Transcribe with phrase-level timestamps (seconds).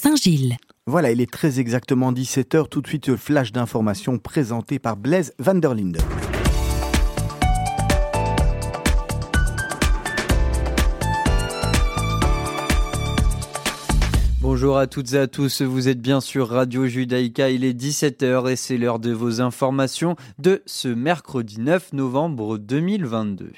[0.00, 0.56] Saint-Gilles.
[0.86, 2.68] Voilà, il est très exactement 17h.
[2.68, 5.98] Tout de suite, flash d'information présenté par Blaise van der Linde.
[14.40, 18.50] Bonjour à toutes et à tous, vous êtes bien sur Radio Judaïka, il est 17h
[18.50, 23.50] et c'est l'heure de vos informations de ce mercredi 9 novembre 2022.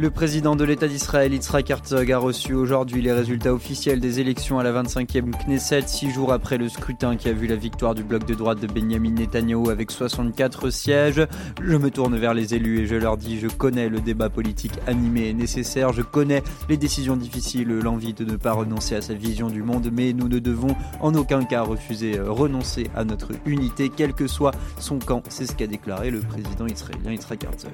[0.00, 4.58] Le président de l'État d'Israël, Yitzhak Herzog, a reçu aujourd'hui les résultats officiels des élections
[4.58, 8.02] à la 25e Knesset, six jours après le scrutin qui a vu la victoire du
[8.02, 11.26] bloc de droite de Benjamin Netanyahu avec 64 sièges.
[11.62, 14.72] Je me tourne vers les élus et je leur dis je connais le débat politique
[14.86, 19.12] animé et nécessaire, je connais les décisions difficiles, l'envie de ne pas renoncer à sa
[19.12, 23.32] vision du monde, mais nous ne devons en aucun cas refuser euh, renoncer à notre
[23.44, 25.22] unité, quel que soit son camp.
[25.28, 27.72] C'est ce qu'a déclaré le président israélien Yitzhak Herzog.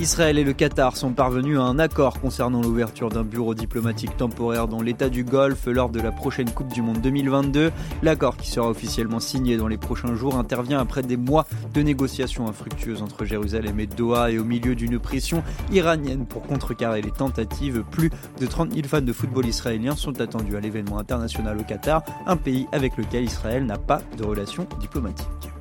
[0.00, 4.66] Israël et le Qatar sont parvenus à un accord concernant l'ouverture d'un bureau diplomatique temporaire
[4.66, 7.70] dans l'État du Golfe lors de la prochaine Coupe du Monde 2022.
[8.02, 12.48] L'accord qui sera officiellement signé dans les prochains jours intervient après des mois de négociations
[12.48, 17.84] infructueuses entre Jérusalem et Doha et au milieu d'une pression iranienne pour contrecarrer les tentatives.
[17.92, 22.02] Plus de 30 000 fans de football israélien sont attendus à l'événement international au Qatar,
[22.26, 25.53] un pays avec lequel Israël n'a pas de relations diplomatiques.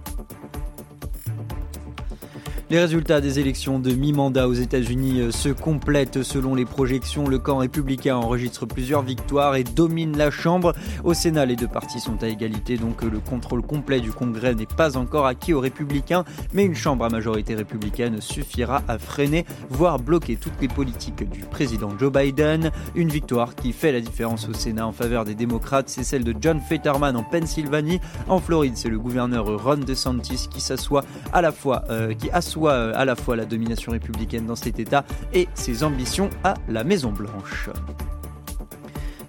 [2.74, 7.28] Les résultats des élections de mi-mandat aux États-Unis euh, se complètent selon les projections.
[7.28, 10.74] Le camp républicain enregistre plusieurs victoires et domine la Chambre.
[11.04, 14.56] Au Sénat, les deux partis sont à égalité, donc euh, le contrôle complet du Congrès
[14.56, 19.46] n'est pas encore acquis aux républicains, mais une Chambre à majorité républicaine suffira à freiner,
[19.70, 22.72] voire bloquer toutes les politiques du président Joe Biden.
[22.96, 26.34] Une victoire qui fait la différence au Sénat en faveur des démocrates, c'est celle de
[26.42, 28.00] John Fetterman en Pennsylvanie.
[28.28, 32.63] En Floride, c'est le gouverneur Ron DeSantis qui s'assoit à la fois, euh, qui assoit
[32.68, 36.84] euh, à la fois la domination républicaine dans cet État et ses ambitions à la
[36.84, 37.70] Maison Blanche.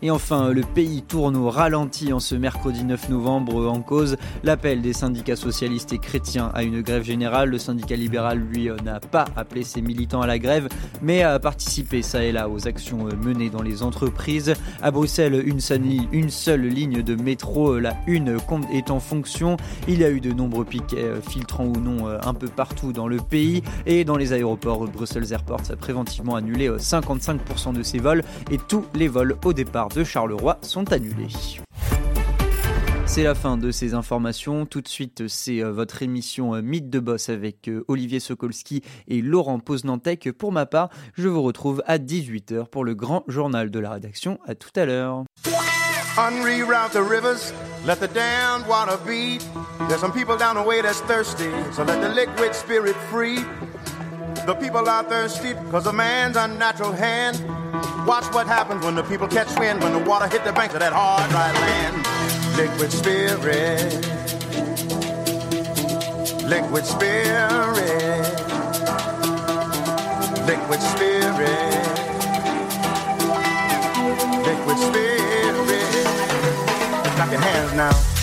[0.05, 4.83] Et enfin, le pays tourne au ralenti en ce mercredi 9 novembre en cause l'appel
[4.83, 7.49] des syndicats socialistes et chrétiens à une grève générale.
[7.49, 10.69] Le syndicat libéral, lui, euh, n'a pas appelé ses militants à la grève,
[11.01, 14.53] mais a participé ça et là aux actions euh, menées dans les entreprises.
[14.83, 15.61] À Bruxelles, une
[16.29, 18.37] seule, ligne de métro, euh, la une,
[18.75, 19.57] est en fonction.
[19.89, 23.17] Il y a eu de nombreux piquets, filtrants ou non, un peu partout dans le
[23.17, 23.63] pays.
[23.87, 28.85] Et dans les aéroports, Bruxelles Airport a préventivement annulé 55% de ses vols et tous
[28.95, 31.29] les vols au départ de Charleroi sont annulés.
[33.07, 34.67] C'est la fin de ces informations.
[34.67, 38.83] Tout de suite, c'est euh, votre émission euh, Mythe de Boss avec euh, Olivier Sokolski
[39.07, 40.33] et Laurent Poznantec.
[40.33, 44.41] Pour ma part, je vous retrouve à 18h pour le grand journal de la rédaction.
[44.47, 45.25] À tout à l'heure.
[54.47, 57.39] The people are thirsty because of man's unnatural hand.
[58.07, 60.81] Watch what happens when the people catch wind, when the water hit the banks of
[60.81, 62.25] that hard, dry land.
[62.57, 64.05] Liquid spirit.
[66.47, 68.45] Liquid spirit.
[70.47, 71.85] Liquid spirit.
[74.45, 76.07] Liquid spirit.
[77.17, 78.14] Clap your hands now.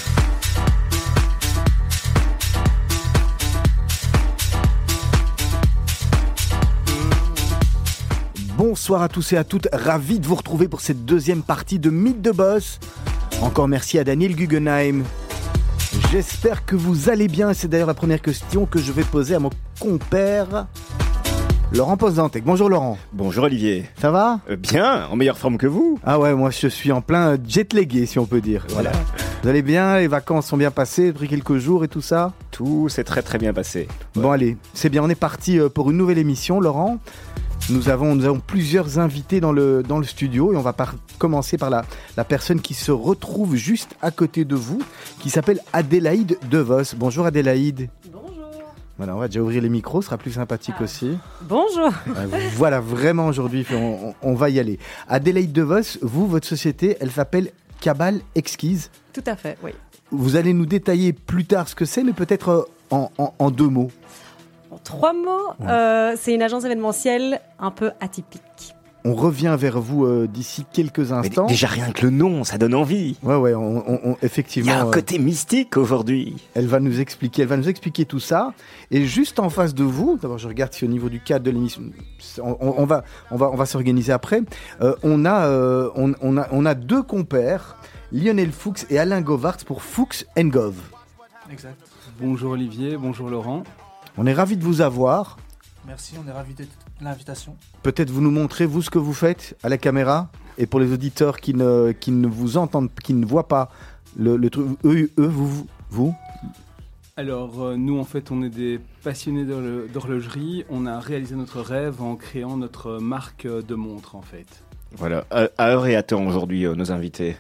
[8.64, 11.90] Bonsoir à tous et à toutes, ravi de vous retrouver pour cette deuxième partie de
[11.90, 12.80] Mythe de Boss.
[13.42, 15.02] Encore merci à Daniel Guggenheim.
[16.12, 19.40] J'espère que vous allez bien, c'est d'ailleurs la première question que je vais poser à
[19.40, 19.50] mon
[19.80, 20.68] compère
[21.74, 22.44] Laurent Posantec.
[22.44, 23.00] Bonjour Laurent.
[23.12, 23.90] Bonjour Olivier.
[24.00, 24.42] Ça va?
[24.48, 25.98] Euh, Bien, en meilleure forme que vous.
[26.04, 28.68] Ah ouais, moi je suis en plein jet lagué si on peut dire.
[28.70, 28.92] Voilà.
[29.42, 29.98] Vous allez bien?
[29.98, 32.32] Les vacances sont bien passées Pris quelques jours et tout ça?
[32.52, 33.88] Tout s'est très très bien passé.
[34.14, 37.00] Bon allez, c'est bien, on est parti euh, pour une nouvelle émission Laurent.
[37.70, 40.76] Nous avons, nous avons plusieurs invités dans le, dans le studio et on va
[41.18, 41.86] commencer par la,
[42.18, 44.82] la personne qui se retrouve juste à côté de vous,
[45.20, 46.96] qui s'appelle Adélaïde DeVos.
[46.98, 47.90] Bonjour Adélaïde.
[48.12, 48.32] Bonjour.
[48.98, 50.84] Voilà, on va déjà ouvrir les micros, ce sera plus sympathique ah.
[50.84, 51.18] aussi.
[51.44, 51.92] Bonjour.
[52.18, 54.78] Euh, voilà, vraiment aujourd'hui, on, on, va y aller.
[55.08, 58.92] Adélaïde DeVos, vous, votre société, elle s'appelle Cabal Exquise.
[59.14, 59.72] Tout à fait, oui.
[60.12, 63.50] Vous allez nous détailler plus tard ce que c'est, mais peut-être euh, en, en, en
[63.50, 63.92] deux mots.
[64.72, 68.74] En trois mots, euh, c'est une agence événementielle un peu atypique.
[69.04, 71.48] On revient vers vous euh, d'ici quelques instants.
[71.48, 73.18] déjà rien que le nom, ça donne envie.
[73.22, 74.72] Ouais, ouais, on, effectivement.
[74.72, 76.38] Il y a un euh, côté mystique aujourd'hui.
[76.54, 78.54] Elle va nous expliquer, elle va nous expliquer tout ça.
[78.92, 81.52] Et juste en face de vous, d'abord je regarde si au niveau du cadre de
[81.52, 81.82] l'émission,
[82.42, 84.42] on, va, on va, on va s'organiser après.
[85.04, 85.50] on a,
[85.96, 87.76] on, a, on a deux compères,
[88.14, 90.76] Lionel Fuchs et Alain Govart pour Fuchs Gov.
[91.52, 91.76] Exact.
[92.22, 93.64] Bonjour Olivier, bonjour Laurent.
[94.18, 95.38] On est ravis de vous avoir.
[95.88, 96.66] Merci, on est ravis de
[97.02, 97.56] l'invitation.
[97.82, 100.92] Peut-être vous nous montrez, vous, ce que vous faites à la caméra Et pour les
[100.94, 103.72] auditeurs qui ne, qui ne vous entendent, qui ne voient pas
[104.18, 106.14] le, le truc, eux, eux, vous, vous
[107.18, 110.66] Alors, euh, nous, en fait, on est des passionnés d'horlo- d'horlogerie.
[110.70, 114.64] On a réalisé notre rêve en créant notre marque de montre, en fait.
[114.98, 117.38] Voilà, à, à heure et à temps aujourd'hui, euh, nos invités.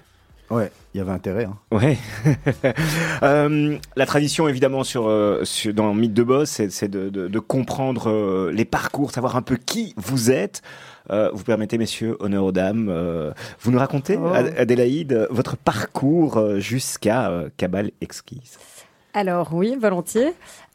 [0.51, 1.45] Ouais, il y avait intérêt.
[1.45, 1.57] Hein.
[1.71, 1.97] Ouais.
[3.23, 7.27] Euh, la tradition, évidemment, sur, euh, sur- dans Mythe de Boss, c'est c'est de, de-
[7.27, 10.61] de comprendre euh, les parcours, savoir un peu qui vous êtes.
[11.11, 13.31] Euh, vous permettez, messieurs, honneur aux dames, euh,
[13.61, 14.27] vous nous racontez, Oh.
[14.33, 18.57] Ad- Adélaïde, votre parcours jusqu'à euh, Cabale Exquise.
[19.13, 20.33] Alors oui, volontiers.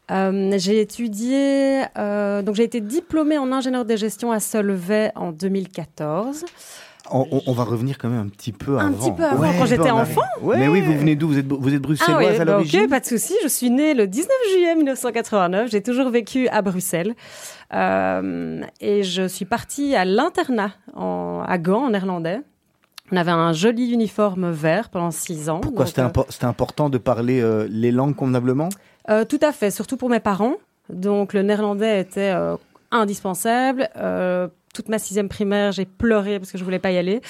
[0.09, 5.33] Euh, j'ai étudié, euh, donc j'ai été diplômée en ingénieur de gestion à Solvay en
[5.33, 6.45] 2014.
[7.11, 8.97] On, va revenir quand même un petit peu Un avant.
[8.97, 10.21] petit peu avant, Ouais, quand j'étais enfant.
[10.43, 11.27] Mais oui, vous venez d'où?
[11.27, 12.81] Vous êtes, vous êtes bruxelloise ah à bah l'origine?
[12.83, 13.33] ok, pas de souci.
[13.43, 15.69] Je suis née le 19 juillet 1989.
[15.71, 17.15] J'ai toujours vécu à Bruxelles.
[17.73, 22.41] Euh, et je suis partie à l'internat à Gand, en néerlandais.
[23.11, 25.59] On avait un joli uniforme vert pendant six ans.
[25.61, 28.69] Pourquoi c'était euh, impo- c'était important de parler euh, les langues convenablement?
[29.29, 30.55] Tout à fait, surtout pour mes parents.
[30.89, 32.33] Donc le néerlandais était
[32.91, 33.89] indispensable.
[33.95, 34.47] Euh,
[34.77, 37.21] toute ma sixième primaire, j'ai pleuré parce que je voulais pas y aller.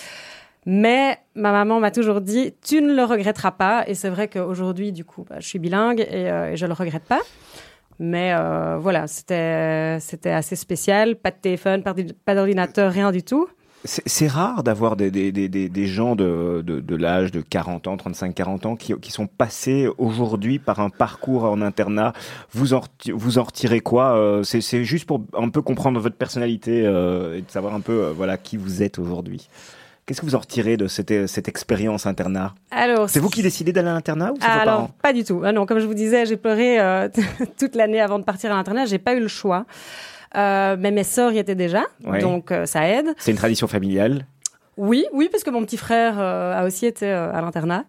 [0.65, 3.85] Mais ma maman m'a toujours dit, tu ne le regretteras pas.
[3.87, 6.73] Et c'est vrai qu'aujourd'hui, du coup, bah, je suis bilingue et, euh, et je le
[6.73, 7.21] regrette pas.
[7.99, 11.15] Mais euh, voilà, c'était c'était assez spécial.
[11.15, 13.47] Pas de téléphone, pas d'ordi- pas d'ordinateur, rien du tout.
[13.87, 17.95] C'est rare d'avoir des, des, des, des, gens de, de, de l'âge de 40 ans,
[17.95, 22.11] 35-40 ans qui, qui sont passés aujourd'hui par un parcours en internat.
[22.51, 22.81] Vous en,
[23.13, 27.37] vous en retirez quoi Euh, C'est c'est juste pour un peu comprendre votre personnalité euh,
[27.37, 29.47] et de savoir un peu euh, voilà qui vous êtes aujourd'hui.
[30.05, 32.53] Qu'est-ce que vous en retirez de cette, cette expérience internat?
[32.71, 34.89] Alors, C'est vous qui décidez d'aller à l'internat ou c'est vos parents?
[35.01, 35.41] pas du tout.
[35.43, 37.09] Ah non, comme je vous disais, j'ai pleuré euh,
[37.59, 38.85] toute l'année avant de partir à l'internat.
[38.85, 39.65] J'ai pas eu le choix.
[40.35, 42.19] Euh, mais mes sœurs y étaient déjà, Ouais.
[42.19, 43.07] donc euh, ça aide.
[43.17, 44.25] C'est une tradition familiale?
[44.75, 47.85] Oui, oui, parce que mon petit frère euh, a aussi été à l'internat.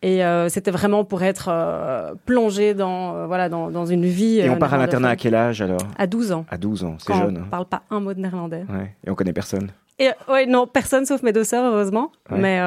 [0.00, 4.38] Et euh, c'était vraiment pour être euh, plongé dans, euh, voilà, dans, dans une vie.
[4.38, 5.80] Et on part à l'internat à quel âge alors?
[5.98, 6.46] À 12 ans.
[6.48, 7.42] À 12 ans, c'est jeune.
[7.46, 8.64] On parle pas un mot de néerlandais.
[8.70, 8.78] hein.
[8.78, 8.94] Ouais.
[9.04, 9.70] Et on connaît personne.
[9.98, 12.12] Et ouais, non, personne sauf mes deux sœurs, heureusement.
[12.30, 12.38] Ouais.
[12.38, 12.60] Mais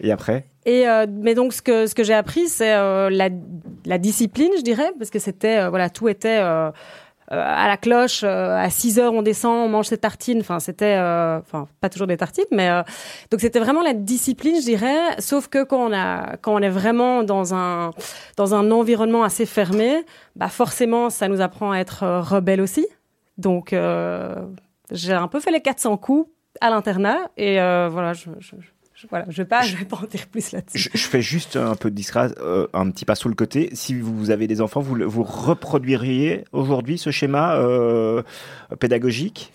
[0.00, 0.46] Et après?
[0.64, 3.28] Et euh, mais donc ce que ce que j'ai appris c'est euh, la
[3.84, 6.38] la discipline je dirais parce que c'était euh, voilà tout était
[7.32, 10.40] à la cloche euh, à 6 heures on descend on mange ses tartines.
[10.40, 12.82] Enfin c'était euh, enfin pas toujours des tartines mais euh,
[13.30, 15.18] donc c'était vraiment la discipline je dirais.
[15.18, 17.90] Sauf que quand on a quand on est vraiment dans un
[18.36, 20.04] dans un environnement assez fermé
[20.36, 22.86] bah forcément ça nous apprend à être euh, rebelle aussi.
[23.38, 24.34] Donc euh,
[24.90, 26.28] j'ai un peu fait les 400 coups
[26.60, 28.56] à l'internat et euh, voilà je, je,
[29.02, 31.20] je- voilà je vais pas je vais pas en dire plus là-dessus Je, je fais
[31.22, 33.70] juste un peu de discret, euh, un petit pas sous le côté.
[33.72, 38.22] Si vous avez des enfants, vous, reproduiriez aujourd'hui ce schéma euh,
[38.80, 39.52] pédagogique?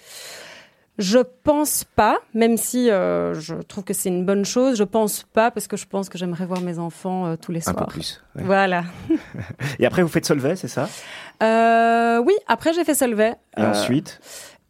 [1.00, 4.78] Je pense pas, même si euh, je trouve que c'est une bonne chose.
[4.78, 7.60] Je pense pas parce que je pense que j'aimerais voir mes enfants euh, tous les
[7.70, 7.86] Un soirs.
[7.86, 8.24] peu plus.
[8.36, 8.42] ouais.
[8.44, 8.84] Voilà.
[9.80, 10.90] Et après, vous faites Solvay, c'est ça?
[11.44, 13.36] Euh, oui, après j'ai fait Solvay.
[13.58, 14.20] Et ensuite,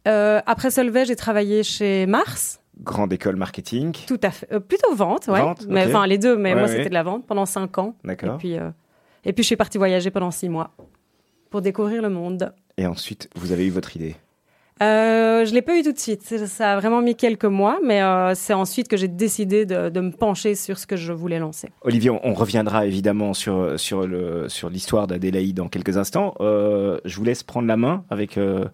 [0.04, 2.57] après Solvay, j'ai travaillé chez Mars.
[2.82, 3.96] Grande école marketing.
[4.06, 4.50] Tout à fait.
[4.52, 5.40] Euh, plutôt vente, ouais.
[5.40, 6.36] Vente, mais enfin les deux.
[6.36, 6.76] Mais Ouais, moi ouais.
[6.76, 7.94] c'était de la vente pendant cinq ans.
[8.04, 8.38] Et D'accord.
[8.38, 8.70] puis euh,
[9.24, 10.70] et puis je suis partie voyager pendant six mois
[11.50, 12.52] pour découvrir le monde.
[12.76, 14.14] Et ensuite, vous avez eu votre idée.
[14.82, 16.22] Euh, je l'ai pas eu tout de suite.
[16.46, 20.00] Ça a vraiment mis quelques mois, mais euh, c'est ensuite que j'ai décidé de, de
[20.00, 21.68] me pencher sur ce que je voulais lancer.
[21.82, 26.34] Olivier, on, on reviendra évidemment sur, sur, le, sur l'histoire d'Adélaïde dans quelques instants.
[26.40, 28.66] Euh, je vous laisse prendre la main avec euh,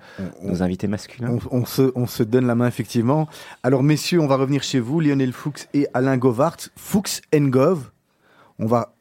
[0.42, 1.38] on, nos invités masculins.
[1.50, 3.28] on- on se, on se donne la main effectivement.
[3.62, 6.56] Alors messieurs, on va revenir chez vous, Lionel Fuchs et Alain Govart.
[6.76, 7.90] Fuchs Gov.
[8.58, 8.94] On va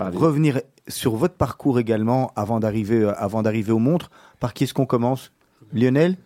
[0.00, 4.10] revenir sur votre parcours également avant d'arriver avant d'arriver aux montres.
[4.40, 5.32] Par qui est-ce qu'on commence?
[5.72, 6.16] Lionel?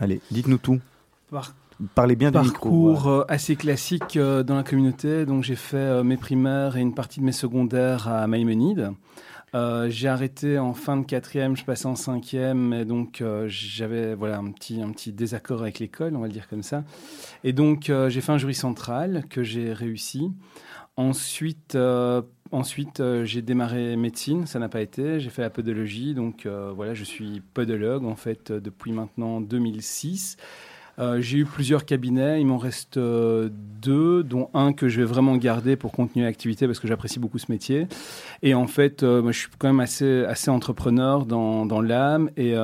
[0.00, 0.80] Allez, dites-nous tout.
[1.30, 1.54] Par-
[1.94, 2.52] Parlez bien du micro.
[2.52, 5.24] Parcours euh, assez classique euh, dans la communauté.
[5.24, 8.92] Donc j'ai fait euh, mes primaires et une partie de mes secondaires à Maïmonide.
[9.88, 14.52] J'ai arrêté en fin de quatrième, je passais en cinquième, et donc j'avais voilà un
[14.52, 16.84] petit un petit désaccord avec l'école, on va le dire comme ça.
[17.42, 20.30] Et donc j'ai fait un jury central que j'ai réussi.
[20.96, 21.76] Ensuite,
[22.52, 25.20] ensuite euh, j'ai démarré médecine, ça n'a pas été.
[25.20, 29.40] J'ai fait la podologie, donc euh, voilà, je suis podologue en fait euh, depuis maintenant
[29.40, 30.36] 2006.
[30.98, 35.36] Euh, j'ai eu plusieurs cabinets, il m'en reste deux, dont un que je vais vraiment
[35.36, 37.86] garder pour continuer l'activité parce que j'apprécie beaucoup ce métier.
[38.42, 42.30] Et en fait, moi, je suis quand même assez, assez entrepreneur dans, dans l'âme.
[42.36, 42.54] Et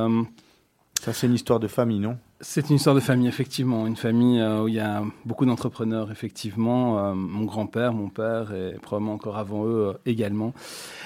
[1.01, 2.19] Ça c'est une histoire de famille, non?
[2.41, 3.87] C'est une histoire de famille, effectivement.
[3.87, 6.99] Une famille euh, où il y a beaucoup d'entrepreneurs, effectivement.
[6.99, 10.53] Euh, mon grand-père, mon père, et probablement encore avant eux euh, également.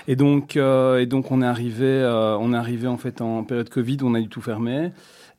[0.09, 2.03] Et donc, et donc, on est arrivé,
[2.41, 4.93] on est arrivé en fait en période Covid, on a dû tout fermer.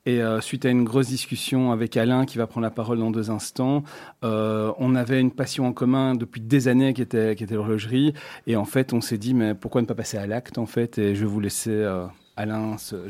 [0.06, 3.30] Et suite à une grosse discussion avec Alain, qui va prendre la parole dans deux
[3.30, 3.82] instants,
[4.22, 8.14] on avait une passion en commun depuis des années qui était, l'horlogerie.
[8.46, 10.98] Et en fait, on s'est dit, mais pourquoi ne pas passer à l'acte, en fait?
[10.98, 11.86] Et je vais vous laisser,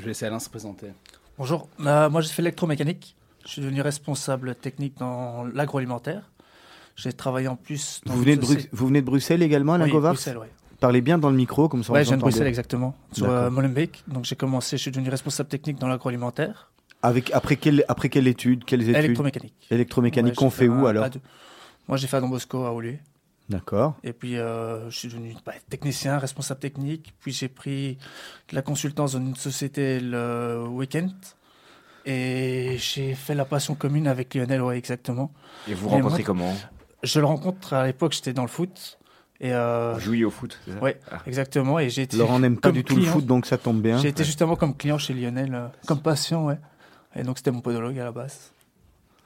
[0.05, 0.89] laisser Alain se présenter.
[1.43, 3.17] Bonjour, euh, moi j'ai fait l'électromécanique.
[3.45, 6.31] Je suis devenu responsable technique dans l'agroalimentaire.
[6.95, 8.01] J'ai travaillé en plus.
[8.07, 10.53] Dans Vous venez, de société- Bru- vous venez de Bruxelles également, Alain Oui, Bruxelles, ouais.
[10.79, 12.23] Parlez bien dans le micro, comme ça on vous je viens de.
[12.23, 14.05] Bruxelles exactement, sur euh, Molenbeek.
[14.07, 16.71] Donc j'ai commencé, je suis devenu responsable technique dans l'agroalimentaire,
[17.03, 18.95] Avec, après, quelle, après quelle étude Quelles études?
[19.05, 19.55] Électromécanique.
[19.69, 21.09] Électromécanique, Ouais, qu'on fait où alors?
[21.89, 23.01] Moi j'ai fait à Don Bosco à Olivier.
[23.53, 23.95] D'accord.
[24.03, 27.15] Et puis euh, je suis devenu bah, technicien, responsable technique.
[27.21, 27.99] Puis j'ai pris
[28.51, 31.09] de la consultance dans une société le week-end.
[32.05, 35.33] Et j'ai fait la passion commune avec Lionel, ouais, exactement.
[35.69, 36.57] Et vous Et rencontrez moi- comment?
[37.05, 38.99] Je le rencontre à l'époque, j'étais dans le foot.
[39.41, 40.79] Et euh, Vous jouiez au foot, c'est ça?
[40.81, 41.19] Ouais, Ah.
[41.27, 41.79] exactement.
[41.81, 43.99] Et j'ai été Laurent n'aime pas comme du tout le foot, donc ça tombe bien.
[43.99, 46.59] J'ai été justement comme client chez Lionel, euh, comme patient, ouais.
[47.17, 48.52] Et donc c'était mon podologue à la base.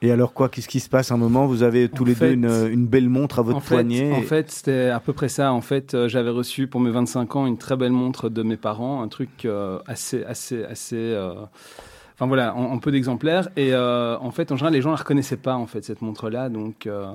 [0.03, 2.13] Et alors quoi Qu'est-ce qui se passe à un moment Vous avez tous En les
[2.15, 4.11] fait- deux une, une belle montre à votre en fait, poignet.
[4.11, 5.51] En fait, c'était à peu près ça.
[5.53, 8.57] En fait, euh, j'avais reçu pour mes 25 ans une très belle montre de mes
[8.57, 10.95] parents, un truc euh, assez, assez, assez.
[10.97, 11.33] euh,
[12.17, 13.49] Enfin voilà, en, en peu d'exemplaires.
[13.57, 16.49] Et euh, en fait, en général, les gens la reconnaissaient pas en fait cette montre-là.
[16.49, 17.05] Donc, euh,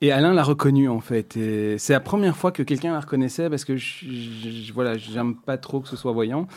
[0.00, 1.36] et Alain l'a reconnue en fait.
[1.36, 5.56] Et c'est la première fois que quelqu'un la reconnaissait parce que je, voilà, j'aime pas
[5.56, 6.48] trop que ce soit voyant.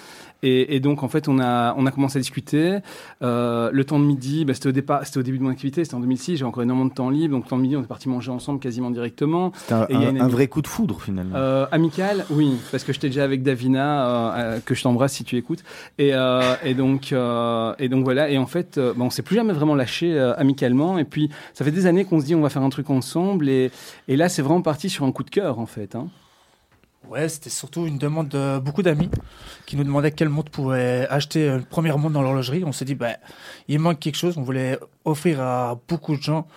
[0.44, 2.80] Et, et donc en fait, on a, on a commencé à discuter.
[3.22, 5.84] Euh, le temps de midi, bah, c'était au départ, c'était au début de mon activité,
[5.84, 6.38] c'était en 2006.
[6.38, 8.32] J'ai encore énormément de temps libre, donc le temps de midi, on est parti manger
[8.32, 9.52] ensemble quasiment directement.
[9.68, 11.36] C'est un, vrai coup de foudre finalement.
[11.36, 15.24] Euh, amical, oui, parce que j'étais déjà avec Davina, euh, euh, que je t'embrasse si
[15.24, 15.64] tu écoutes.
[15.98, 18.30] Et, euh, et donc, euh, et donc voilà.
[18.30, 20.98] Et en fait, euh, bah, on s'est plus jamais vraiment lâché euh, amicalement.
[20.98, 23.50] Et puis, ça fait des années qu'on se dit on va faire un truc ensemble.
[23.50, 23.72] Et,
[24.08, 25.96] là, c'est vraiment parti sur un coup de cœur, en fait.
[25.96, 26.08] hein.
[27.10, 29.10] Ouais, c'était surtout une demande de beaucoup d'amis
[29.66, 32.64] qui nous demandaient quelle montre pouvait acheter une première montre dans l'horlogerie.
[32.64, 33.18] On s'est dit, bah,
[33.68, 34.38] il manque quelque chose.
[34.38, 36.48] On voulait offrir à beaucoup de gens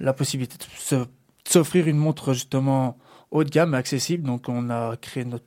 [0.00, 1.06] la possibilité de
[1.46, 2.98] s'offrir une montre justement
[3.30, 4.24] haut de gamme, accessible.
[4.24, 5.46] Donc on a créé notre,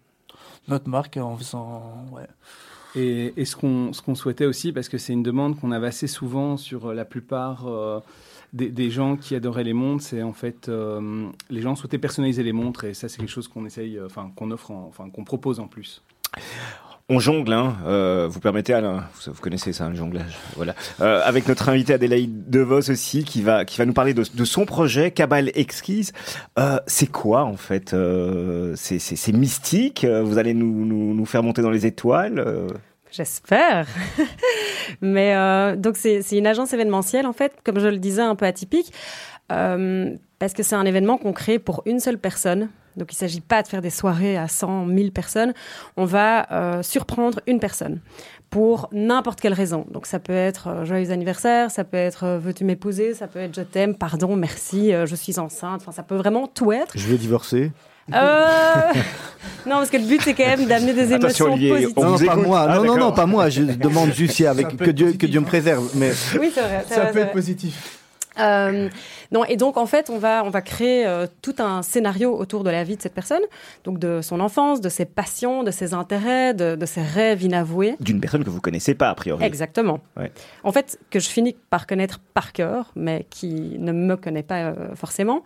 [0.67, 2.07] notre marque en faisant...
[2.11, 2.25] Ouais.
[2.97, 6.57] Et, et ce qu'on souhaitait aussi, parce que c'est une demande qu'on avait assez souvent
[6.57, 7.99] sur euh, la plupart euh,
[8.53, 12.53] des, gens qui adoraient les montres, c'est en fait euh, les gens souhaitaient personnaliser les
[12.53, 15.59] montres et ça c'est quelque chose qu'on essaye, enfin qu'on offre, en- enfin qu'on propose
[15.59, 16.01] en plus.
[17.09, 17.77] On jongle, hein.
[17.85, 20.37] euh, vous permettez Alain, vous, connaissez ça, le jonglage.
[20.57, 20.75] Voilà.
[20.99, 24.65] Euh, avec notre invité Adélaïde Devos aussi, qui va, qui va nous parler de, son
[24.65, 26.11] projet Cabale Exquise.
[26.59, 27.93] Euh, c'est quoi en fait?
[27.93, 30.03] Euh, C'est mystique?
[30.03, 32.39] euh, Vous allez nous, nous, nous faire monter dans les étoiles?
[32.39, 32.67] euh.
[33.09, 33.87] J'espère.
[35.01, 35.33] Mais
[35.77, 38.91] donc c'est une agence événementielle en fait, comme je le disais, un peu atypique,
[39.49, 42.69] euh, parce que c'est un événement qu'on crée pour une seule personne.
[42.95, 45.53] Donc il ne s'agit pas de faire des soirées à 100, 1000 personnes.
[45.97, 47.99] On va euh, surprendre une personne
[48.49, 49.85] pour n'importe quelle raison.
[49.91, 53.39] Donc ça peut être euh, joyeux anniversaire, ça peut être euh, veux-tu m'épouser, ça peut
[53.39, 55.81] être je t'aime, pardon, merci, euh, je suis enceinte.
[55.81, 56.93] Enfin ça peut vraiment tout être.
[56.95, 57.71] Je veux divorcer.
[58.13, 58.45] Euh...
[59.65, 61.93] non parce que le but c'est quand même d'amener des Attention, émotions Olivier, positives.
[61.97, 62.65] On non, non, pas moi.
[62.69, 63.49] Ah, non, non, non, pas moi.
[63.49, 65.89] Je demande juste avec que Dieu, que Dieu me préserve.
[65.95, 66.85] Mais Oui c'est vrai.
[66.87, 67.31] Ça peut être vrai.
[67.33, 67.96] positif.
[68.39, 68.89] Euh,
[69.31, 72.63] non, et donc en fait, on va, on va créer euh, tout un scénario autour
[72.63, 73.41] de la vie de cette personne,
[73.83, 77.95] donc de son enfance, de ses passions, de ses intérêts, de, de ses rêves inavoués.
[77.99, 79.43] D'une personne que vous connaissez pas a priori.
[79.43, 79.99] Exactement.
[80.15, 80.31] Ouais.
[80.63, 84.65] En fait, que je finis par connaître par cœur, mais qui ne me connaît pas
[84.65, 85.43] euh, forcément.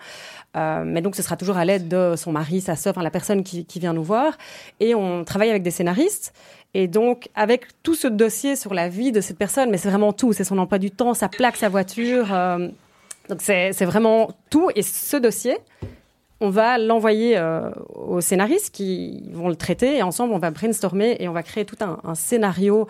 [0.58, 3.12] Euh, mais donc, ce sera toujours à l'aide de son mari, sa sœur, enfin, la
[3.12, 4.38] personne qui, qui vient nous voir.
[4.80, 6.34] Et on travaille avec des scénaristes.
[6.74, 10.14] Et donc, avec tout ce dossier sur la vie de cette personne, mais c'est vraiment
[10.14, 10.32] tout.
[10.32, 12.34] C'est son emploi du temps, sa plaque, sa voiture.
[12.34, 12.70] euh,
[13.32, 14.70] donc, c'est vraiment tout.
[14.76, 15.58] Et ce dossier,
[16.42, 19.96] on va l'envoyer euh, aux scénaristes qui vont le traiter.
[19.96, 22.90] Et ensemble, on va brainstormer et on va créer tout un, un scénario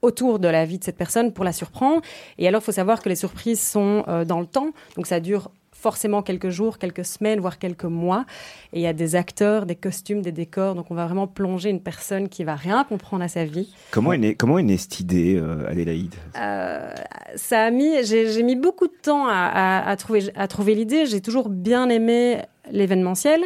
[0.00, 2.00] autour de la vie de cette personne pour la surprendre.
[2.38, 4.70] Et alors, il faut savoir que les surprises sont euh, dans le temps.
[4.96, 5.50] Donc, ça dure
[5.82, 8.24] forcément quelques jours, quelques semaines, voire quelques mois.
[8.72, 10.74] Et il y a des acteurs, des costumes, des décors.
[10.76, 13.74] Donc, on va vraiment plonger une personne qui va rien comprendre à sa vie.
[13.90, 16.14] Comment est née, comment est née cette idée, euh, Adélaïde?
[16.38, 16.94] Euh,
[17.34, 21.04] ça a mis, j'ai mis beaucoup de temps à, à- à trouver, à trouver l'idée.
[21.06, 22.38] J'ai toujours bien aimé
[22.70, 23.42] l'événementiel.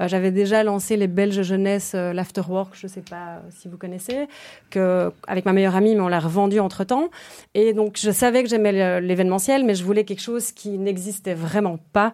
[0.00, 3.68] Euh, J'avais déjà lancé les Belges jeunesse, euh, l'Afterwork, je ne sais pas euh, si
[3.68, 4.26] vous connaissez,
[4.70, 7.08] que, avec ma meilleure amie, mais on l'a revendu entre temps.
[7.54, 11.78] Et donc, je savais que j'aimais l'événementiel, mais je voulais quelque chose qui n'existait vraiment
[11.92, 12.12] pas.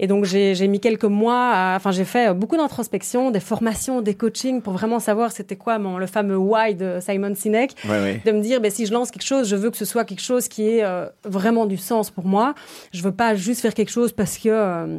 [0.00, 4.14] Et donc, j'ai mis quelques mois, à- enfin, j'ai fait beaucoup d'introspection, des formations, des
[4.14, 8.22] coachings pour vraiment savoir c'était quoi mon, le fameux why de Simon Sinek Ouais, ouais.
[8.24, 10.22] de me dire ben, si je lance quelque chose, je veux que ce soit quelque
[10.22, 12.54] chose qui ait euh, vraiment du sens pour moi.
[12.92, 14.98] Je veux pas juste faire quelque chose parce que euh,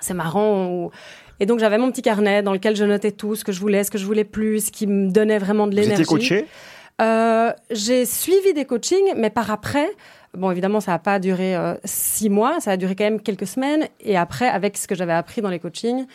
[0.00, 0.66] c'est marrant.
[0.68, 0.90] ou-
[1.40, 3.84] Et donc j'avais mon petit carnet dans lequel je notais tout ce que je voulais,
[3.84, 6.02] ce que je voulais plus, ce qui me donnait vraiment de Vous l'énergie.
[6.02, 6.46] étiez coaché
[7.00, 9.88] Euh, j'ai suivi des coachings, mais par après,
[10.36, 13.46] bon, évidemment, ça n'a pas duré euh, six mois, ça a duré quand même quelques
[13.46, 13.86] semaines.
[14.00, 16.06] Et après, avec ce que j'avais appris dans les coachings,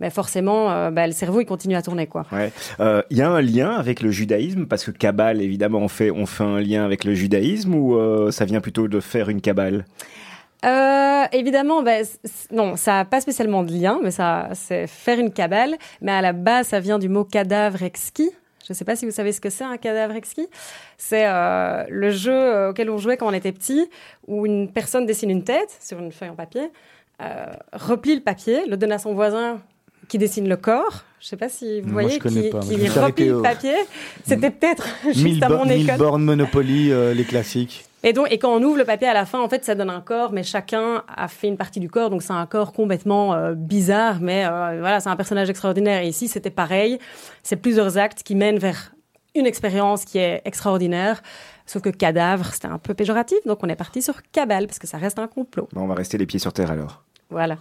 [0.00, 2.24] ben forcément, euh, ben, le cerveau il continue à tourner quoi.
[2.30, 2.52] Ouais.
[2.78, 4.66] Euh, Il y a un lien avec le judaïsme?
[4.66, 8.30] Parce que Kabbale, évidemment, on fait on fait un lien avec le judaïsme ou euh,
[8.30, 9.86] ça vient plutôt de faire une Kabbale?
[10.64, 12.18] Euh, évidemment, c-
[12.50, 15.76] non, ça n'a pas spécialement de lien, mais ça, c'est faire une cabale.
[16.00, 18.30] Mais à la base, ça vient du mot cadavre exquis.
[18.66, 20.46] Je ne sais pas si vous savez ce que c'est un cadavre exquis.
[20.98, 23.88] C'est euh, le jeu euh, auquel on jouait quand on était petit,
[24.26, 26.70] où une personne dessine une tête sur une feuille en papier,
[27.22, 29.60] euh, replie le papier, le donne à son voisin
[30.08, 31.04] qui dessine le corps.
[31.20, 32.60] Je ne sais pas si vous Moi, voyez qui, pas.
[32.60, 33.74] qui replie le papier.
[34.26, 35.96] C'était peut-être juste Mille, à mon mille école.
[35.98, 37.86] bornes Monopoly, euh, les classiques.
[38.04, 39.90] Et donc, et quand on ouvre le papier à la fin, en fait, ça donne
[39.90, 43.34] un corps, mais chacun a fait une partie du corps, donc c'est un corps complètement
[43.34, 46.02] euh, bizarre, mais euh, voilà, c'est un personnage extraordinaire.
[46.02, 46.98] Et ici, c'était pareil.
[47.42, 48.92] C'est plusieurs actes qui mènent vers
[49.34, 51.22] une expérience qui est extraordinaire.
[51.66, 54.86] Sauf que cadavre, c'était un peu péjoratif, donc on est parti sur cabale parce que
[54.86, 55.68] ça reste un complot.
[55.72, 57.04] Bon, On va rester les pieds sur terre alors.
[57.30, 57.58] Voilà.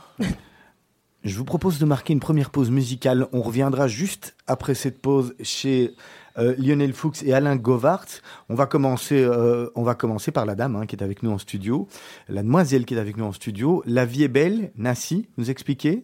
[1.24, 3.28] Je vous propose de marquer une première pause musicale.
[3.34, 5.94] On reviendra juste après cette pause chez
[6.38, 8.06] euh, Lionel Fuchs et Alain Govart.
[8.50, 11.32] On va commencer, euh, on va commencer par la dame hein, qui est avec nous
[11.32, 11.88] en studio,
[12.30, 13.84] la demoiselle qui est avec nous en studio.
[13.86, 16.04] La vie est belle, Nassi, nous expliquer?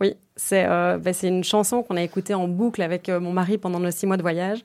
[0.00, 3.58] Oui, c'est euh, ben, une chanson qu'on a écoutée en boucle avec euh, mon mari
[3.58, 4.60] pendant nos six mois de voyage.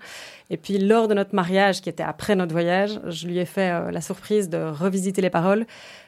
[0.50, 3.92] Et puis lors de notre mariage, qui était après notre voyage, je lui ai fait
[3.92, 5.66] la surprise de revisiter les paroles,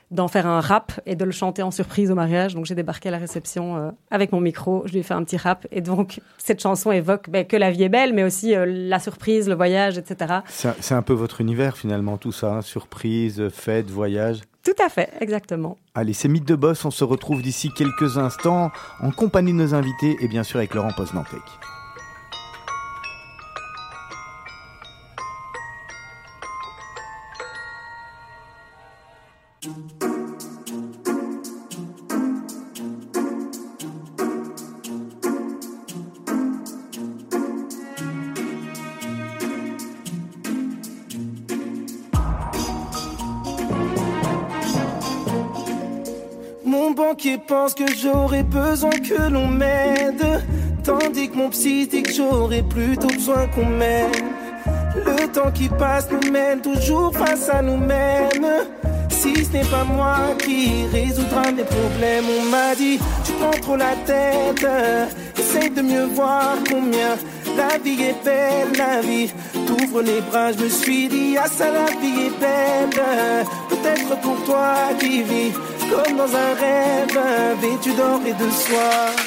[0.09, 2.55] d'en faire un rap et de le chanter en surprise au mariage.
[2.55, 5.23] Donc j'ai débarqué à la réception euh, avec mon micro, je lui ai fait un
[5.23, 5.67] petit rap.
[5.71, 8.99] Et donc cette chanson évoque ben, que la vie est belle, mais aussi euh, la
[8.99, 10.35] surprise, le voyage, etc.
[10.49, 12.53] C'est un- peu votre univers finalement, tout ça.
[12.53, 14.41] hein, surprise, fête, voyage.
[14.63, 15.77] Tout à fait, exactement.
[15.95, 16.83] Allez, c'est Mythe de Boss.
[16.85, 18.71] On se retrouve d'ici quelques instants
[19.01, 21.39] en compagnie de nos invités et bien sûr avec Laurent Poznantec.
[29.59, 29.71] Mon
[46.91, 50.23] banquier pense que j'aurais besoin que l'on m'aide.
[50.83, 54.23] Tandis que mon psy dit que j'aurais plutôt besoin qu'on m'aide.
[54.95, 58.76] Le temps qui passe nous mène toujours face à nous-mêmes.
[59.43, 63.95] Ce n'est pas moi qui résoudra mes problèmes, on m'a dit, tu prends trop la
[64.05, 64.65] tête.
[65.37, 67.15] Essaye de mieux voir combien
[67.55, 69.31] la vie est belle, la vie.
[69.65, 73.45] T'ouvres les bras, je me suis dit, ah ça la vie est belle.
[73.69, 75.53] Peut-être pour toi qui vis
[75.89, 77.19] comme dans un rêve,
[77.61, 79.26] vêtu d'or et de soie.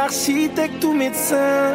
[0.00, 1.74] Architecte ou médecin.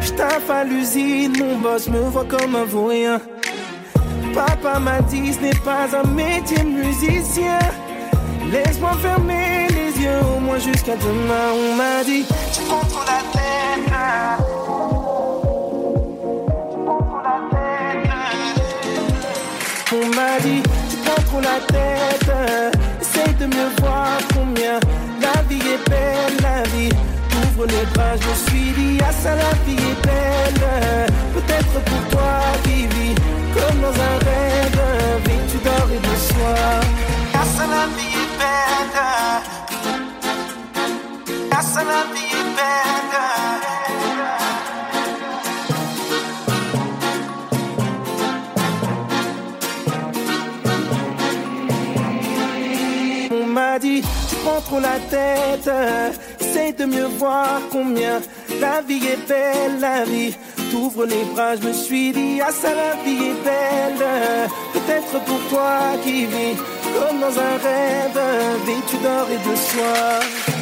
[0.00, 3.20] J'taffe à l'usine, mon boss me voit comme un vaurien.
[4.34, 7.58] Papa m'a dit ce n'est pas un métier musicien.
[8.52, 11.48] Laisse-moi fermer les yeux au moins jusqu'à demain.
[11.54, 13.90] On m'a dit tu prends trop la tête.
[16.70, 18.10] Tu prends trop la tête.
[19.92, 22.30] On m'a dit tu prends trop la tête.
[23.00, 24.78] Essaye de mieux voir combien
[25.20, 27.07] la vie est belle, la vie.
[27.66, 30.64] Les bras, je me suis dit ah ça la vie est belle.
[31.34, 33.14] Peut-être pour toi qui vis
[33.52, 34.80] comme dans un rêve,
[35.24, 36.80] vêtu d'or et de soie.
[37.34, 38.98] Ah la vie est belle.
[41.50, 43.16] Ah la vie est belle.
[53.32, 55.70] On m'a dit, tu prends trop la tête.
[56.76, 58.20] De mieux voir combien
[58.60, 60.36] la vie est belle, la vie.
[60.70, 64.06] T'ouvres les bras, je me suis dit, ah ça la vie est belle.
[64.74, 66.56] Peut-être pour toi qui vis
[66.94, 68.20] comme dans un rêve,
[68.66, 70.57] vêtu d'or et de soie?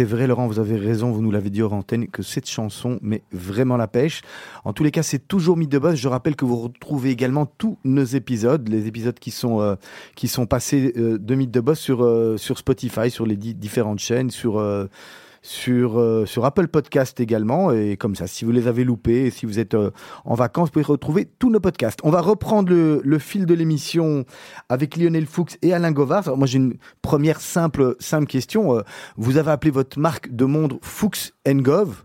[0.00, 2.98] C'est vrai, Laurent, vous avez raison, vous nous l'avez dit hors antenne, que cette chanson
[3.02, 4.22] met vraiment la pêche.
[4.64, 5.96] En tous les cas, c'est toujours Mythe de Boss.
[5.96, 9.74] Je rappelle que vous retrouvez également tous nos épisodes, les épisodes qui sont, euh,
[10.16, 13.98] qui sont passés euh, de Mythe de Boss sur, euh, sur Spotify, sur les différentes
[13.98, 14.58] chaînes, sur
[15.42, 17.72] sur, euh, sur Apple Podcast également.
[17.72, 19.90] Et comme ça, si vous les avez loupés, si vous êtes euh,
[20.24, 22.00] en vacances, vous pouvez retrouver tous nos podcasts.
[22.02, 24.24] On va reprendre le, le fil de l'émission
[24.68, 26.36] avec Lionel Fuchs et Alain Govard.
[26.36, 28.76] moi, j'ai une première simple, simple question.
[28.76, 28.82] Euh,
[29.16, 32.04] vous avez appelé votre marque de montre Fuchs Gov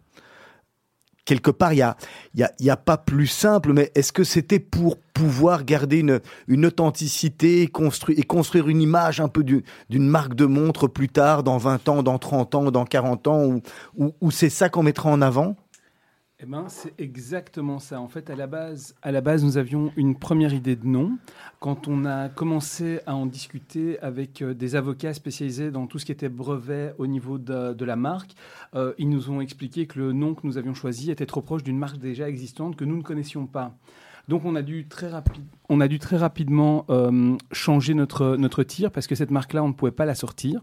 [1.26, 1.98] quelque part, il y a,
[2.36, 6.22] y, a, y a pas plus simple, mais est-ce que c'était pour pouvoir garder une,
[6.48, 11.44] une authenticité construire, et construire une image un peu d'une marque de montre plus tard,
[11.44, 13.60] dans 20 ans, dans 30 ans, dans 40 ans,
[13.98, 15.56] ou, ou c'est ça qu'on mettra en avant?
[16.46, 18.00] Eh ben, c'est exactement ça.
[18.00, 21.18] En fait, à la base, à la base, nous avions une première idée de nom.
[21.60, 26.06] Quand on a commencé à en discuter avec euh, des avocats spécialisés dans tout ce
[26.06, 28.36] qui était brevet au niveau de, la marque,
[28.76, 31.64] euh, ils nous ont expliqué que le nom que nous avions choisi était trop proche
[31.64, 33.76] d'une marque déjà existante que nous ne connaissions pas.
[34.28, 39.64] Donc on a dû très, rapidement euh, changer notre, notre tir parce que cette marque-là,
[39.64, 40.62] on ne pouvait pas la sortir.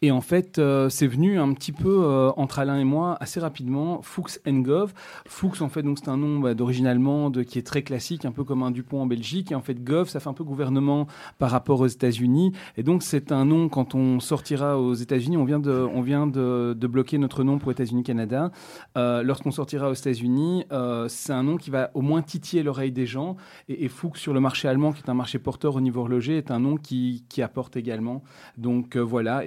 [0.00, 3.40] Et en fait, euh, c'est venu un petit peu euh, entre Alain et moi assez
[3.40, 4.00] rapidement.
[4.02, 4.92] Fuchs Gov.
[5.26, 8.30] Fuchs, en fait, donc c'est un nom bah, d'origine allemande qui est très classique, un
[8.30, 9.50] peu comme un Dupont en Belgique.
[9.50, 11.08] Et en fait, Gov, ça fait un peu gouvernement
[11.38, 12.52] par rapport aux États-Unis.
[12.76, 15.36] Et donc, c'est un nom quand on sortira aux États-Unis.
[15.36, 18.52] On vient de, on vient de, bloquer notre nom pour États-Unis-Canada.
[18.96, 20.64] Euh, lorsqu'on sortira aux États-Unis,
[21.08, 23.36] c'est un nom qui va au moins titiller l'oreille des gens.
[23.68, 26.52] Et, Fuchs sur le marché allemand, qui est un marché porteur au niveau horloger, est
[26.52, 28.22] un nom qui, qui apporte également.
[28.56, 29.42] Donc voilà.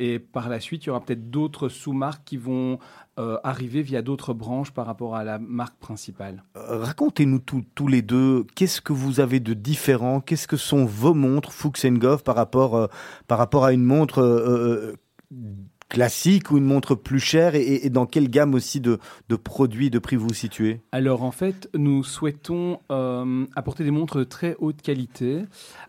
[0.49, 2.79] La suite, il y aura peut-être d'autres sous-marques qui vont
[3.19, 6.43] euh, arriver via d'autres branches par rapport à la marque principale.
[6.55, 10.21] Euh, racontez-nous tous les deux, qu'est-ce que vous avez de différent?
[10.21, 12.87] Qu'est-ce que sont vos montres Fuchs Goff par rapport, euh,
[13.27, 14.95] par rapport à une montre
[15.91, 19.99] classique ou une montre plus chère et, dans quelle gamme aussi de, de, produits, de
[19.99, 20.79] prix vous vous situez?
[20.93, 25.43] Alors en fait, nous souhaitons euh, apporter des montres de très haute qualité.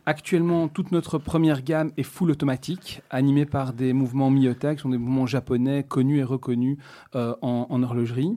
[0.05, 4.89] Actuellement, toute notre première gamme est full automatique, animée par des mouvements Miyota, qui sont
[4.89, 6.79] des mouvements japonais connus et reconnus
[7.15, 8.37] euh, en, en, horlogerie.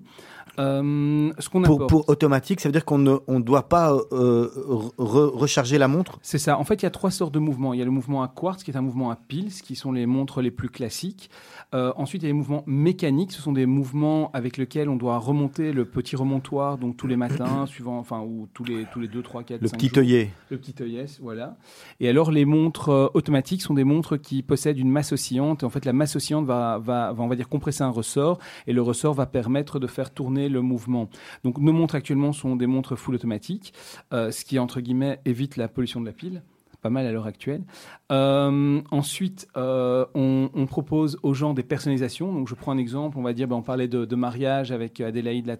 [0.59, 4.49] Euh, ce qu'on pour, pour, automatique, ça veut dire qu'on ne on doit pas euh,
[4.97, 6.19] recharger la montre?
[6.21, 6.57] C'est ça.
[6.57, 7.73] En fait, il y a trois sortes de mouvements.
[7.73, 9.91] Il y a le mouvement à quartz, qui est un mouvement à piles, qui sont
[9.91, 11.29] les montres les plus classiques.
[11.73, 13.31] Euh, ensuite, il y a les mouvements mécaniques.
[13.31, 17.17] Ce sont des mouvements avec lesquels on doit remonter le petit remontoir, donc tous les
[17.17, 19.61] matins, suivant, enfin, ou tous les tous les deux, trois, quatre.
[19.61, 20.31] Le petit œillet.
[20.49, 21.57] Le petit œillet, voilà.
[21.99, 25.63] Et alors, les montres automatiques sont des montres qui possèdent une masse oscillante.
[25.63, 28.73] En fait, la masse oscillante va, va, va, on va dire, compresser un ressort, et
[28.73, 31.09] le ressort va permettre de faire tourner le mouvement.
[31.43, 33.73] Donc nos montres actuellement sont des montres full automatiques,
[34.13, 36.43] euh, ce qui entre guillemets évite la pollution de la pile
[36.85, 37.63] pas mal à l'heure actuelle.
[38.11, 42.31] Euh, ensuite, euh, on, propose aux gens des personnalisations.
[42.31, 43.17] Donc, je prends un exemple.
[43.17, 45.57] On va dire, ben, on parlait de, mariage avec Adélaïde là.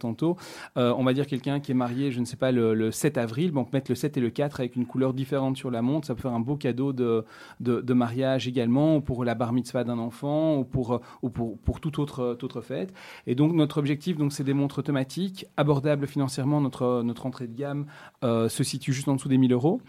[0.77, 3.51] Euh, on va dire quelqu'un qui est marié, je ne sais pas, le, 7 avril.
[3.51, 5.81] Ben, on peut mettre le 7 et le 4 avec une couleur différente sur la
[5.81, 6.05] montre.
[6.05, 7.25] Ça peut faire un beau cadeau de,
[7.59, 11.79] de, mariage également, ou pour la bar mitzvah d'un enfant, ou pour, ou pour, pour
[11.79, 12.93] toute autre, autre fête.
[13.25, 16.61] Et donc, notre objectif, donc, c'est des montres automatiques, abordables financièrement.
[16.61, 17.88] Notre, notre entrée de gamme
[18.21, 19.81] se situe juste en dessous des 1000 euros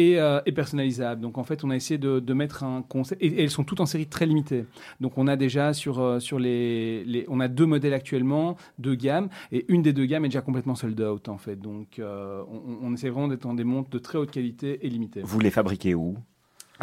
[0.00, 1.20] et, et personnalisables.
[1.20, 3.22] Donc, en fait, on a essayé de, mettre un concept.
[3.22, 4.64] Et, elles sont toutes en série très limitée.
[5.00, 8.94] Donc, on a déjà sur, euh, sur les, les, On a deux modèles actuellement, deux
[8.94, 9.28] gammes.
[9.52, 11.56] Et une des deux gammes est déjà complètement sold out, en fait.
[11.56, 12.42] Donc, euh,
[12.82, 15.22] on, essaie vraiment d'être dans des montres de très haute qualité et limitées.
[15.22, 16.16] Vous les fabriquez où?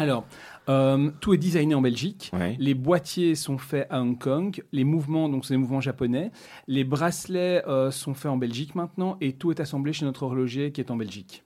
[0.00, 0.24] Alors,
[0.68, 2.30] euh, tout est designé en Belgique.
[2.58, 4.62] Les boîtiers sont faits à Hong Kong.
[4.70, 6.30] Les mouvements, donc c'est des mouvements japonais.
[6.68, 9.16] Les bracelets sont faits en Belgique maintenant.
[9.20, 11.42] Et tout est assemblé chez notre horloger qui est en Belgique.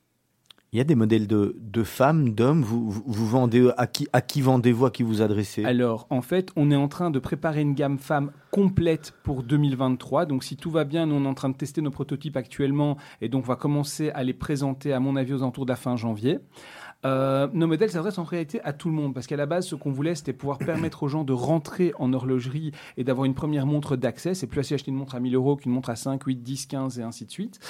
[0.74, 2.62] Il y a des modèles de, de femmes, d'hommes.
[2.62, 5.66] Vous, vous, vendez à qui, à qui vendez-vous, à qui vous adressez?
[5.66, 10.24] Alors, en fait, on est en train de préparer une gamme femmes complète pour 2023.
[10.24, 12.96] Donc, si tout va bien, nous on est en train de tester nos prototypes actuellement,
[13.20, 15.76] et donc on va commencer à les présenter, à mon avis, aux alentours de la
[15.76, 16.38] fin janvier.
[17.04, 19.74] Euh, nos modèles s'adressent en réalité à tout le monde parce qu'à la base, ce
[19.74, 23.66] qu'on voulait, c'était pouvoir permettre aux gens de rentrer en horlogerie et d'avoir une première
[23.66, 24.32] montre d'accès.
[24.32, 26.66] C'est plus assez acheter une montre à 1000 euros qu'une montre à 5, 8, 10,
[26.66, 27.60] 15 et ainsi de suite.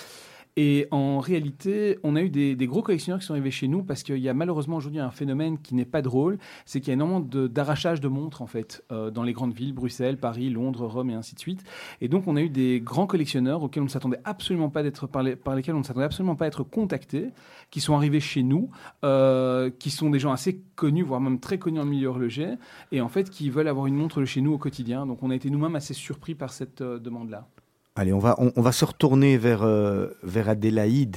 [0.56, 4.02] Et en réalité, on a eu des, gros collectionneurs qui sont arrivés chez nous parce
[4.02, 6.94] qu'il y a malheureusement aujourd'hui un phénomène qui n'est pas drôle, c'est qu'il y a
[6.94, 11.08] énormément d'arrachage de, montres en fait euh, dans les grandes villes, Bruxelles, Paris, Londres, Rome
[11.08, 11.64] et ainsi de suite.
[12.02, 15.06] Et donc on a eu des grands collectionneurs auxquels on ne s'attendait absolument pas d'être
[15.06, 17.30] par, par, lesquels on ne s'attendait absolument pas à être contactés,
[17.70, 18.68] qui sont arrivés chez nous,
[19.04, 22.54] euh, qui sont des gens assez connus, voire même très connus en milieu horloger,
[22.90, 25.06] et en fait qui veulent avoir une montre de chez nous au quotidien.
[25.06, 27.48] Donc on a été nous-mêmes assez surpris par cette euh, demande-là.
[27.94, 31.16] Allez, on va, on, va se retourner vers, euh, vers Adélaïde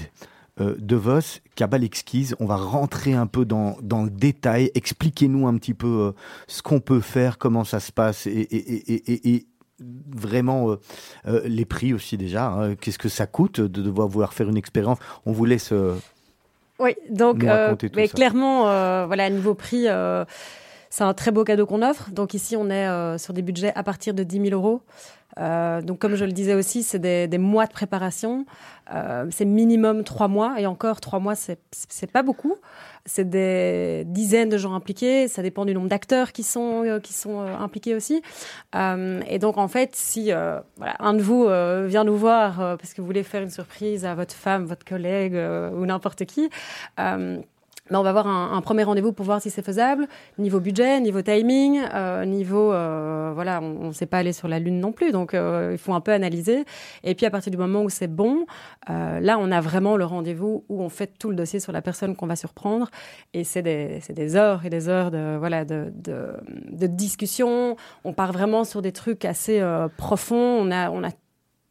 [0.60, 2.36] euh, De Vos, Cabal Exquise.
[2.40, 4.72] On va rentrer un peu dans, dans le détail.
[4.76, 6.12] Expliquez-nous un petit peu euh,
[6.48, 9.46] ce qu'on peut faire, comment ça se passe et, et, et, et
[9.80, 10.80] vraiment euh,
[11.28, 12.48] euh, les prix aussi déjà.
[12.48, 12.76] Hein.
[12.76, 14.98] Qu'est-ce que ça coûte de devoir vouloir faire une expérience?
[15.26, 15.72] On vous laisse.
[15.72, 15.96] Euh,
[16.80, 17.46] oui, donc
[17.96, 18.64] mais clairement,
[19.08, 19.88] voilà, niveau prix,
[20.96, 22.10] c'est un très beau cadeau qu'on offre.
[22.12, 24.82] Donc ici, on est euh, sur des budgets à partir de 10 000 euros.
[25.38, 28.46] Euh, donc comme je le disais aussi, c'est des, mois de préparation.
[28.94, 32.56] Euh, c'est minimum trois mois et encore trois mois, c'est c'est pas beaucoup.
[33.06, 35.28] C'est des dizaines de gens impliqués.
[35.28, 38.22] Ça dépend du nombre d'acteurs qui sont qui sont impliqués aussi.
[38.74, 41.48] Et donc en fait, si un de vous
[41.88, 45.36] vient nous voir parce que vous voulez faire une surprise à votre femme, votre collègue
[45.36, 46.50] ou n'importe qui.
[47.90, 51.00] Ben, on va avoir un, un premier rendez-vous pour voir si c'est faisable, niveau budget,
[51.02, 54.92] niveau timing, euh, niveau euh, voilà, on ne sait pas aller sur la lune non
[54.92, 56.66] plus, donc euh, il faut un peu analyser.
[57.04, 58.46] Et puis à partir du moment où c'est bon,
[58.90, 61.82] euh, là on a vraiment le rendez-vous où on fait tout le dossier sur la
[61.82, 62.90] personne qu'on va surprendre,
[63.34, 66.34] et c'est des, des heures et des heures de voilà de, de,
[66.72, 67.76] de discussion.
[68.04, 70.36] On part vraiment sur des trucs assez euh, profonds.
[70.36, 71.10] On a on a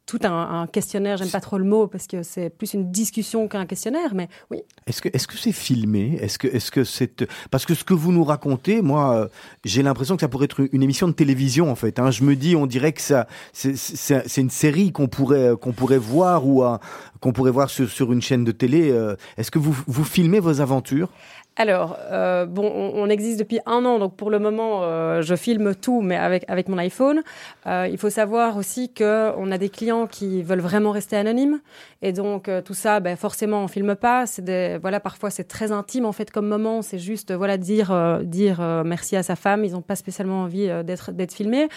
[0.07, 3.65] tout un, questionnaire, j'aime pas trop le mot parce que c'est plus une discussion qu'un
[3.65, 4.59] questionnaire, mais oui.
[4.87, 6.19] Est-ce que est-ce que c'est filmé?
[6.21, 9.29] Est-ce que est-ce que c'est parce que ce que vous nous racontez, moi, euh,
[9.65, 11.99] j'ai l'impression que ça pourrait être une émission de télévision en fait.
[11.99, 12.11] Hein.
[12.11, 16.47] Je me dis, on dirait que ça, c'est- une série qu'on pourrait qu'on pourrait voir
[16.47, 16.81] ou un-
[17.21, 18.91] qu'on pourrait voir sur, sur une chaîne de télé.
[18.91, 19.17] euh.
[19.39, 21.09] Est-ce que vous vous filmez vos aventures?
[21.57, 25.73] Alors, euh, bon, on, existe depuis un an, donc pour le moment, euh, je filme
[25.77, 27.23] tout, mais avec, avec mon iPhone.
[27.69, 31.61] Euh, il faut savoir aussi qu'on a des clients qui veulent vraiment rester anonymes.
[32.03, 34.27] Et donc, euh, tout ça, ben, forcément, on filme pas.
[34.27, 36.83] C'est des, voilà, parfois, c'est très intime, en fait, comme moment.
[36.83, 39.65] C'est juste, euh, voilà, dire, euh, dire merci à sa femme.
[39.65, 41.69] Ils n'ont pas spécialement envie d'être, d'être filmés.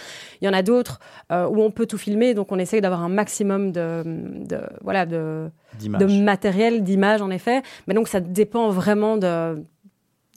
[0.42, 3.10] Il y en a d'autres où on peut tout filmer, donc on essaye d'avoir un
[3.10, 7.62] maximum de, de voilà, de, de matériel, d'images en effet.
[7.88, 9.56] Mais donc ça dépend vraiment de,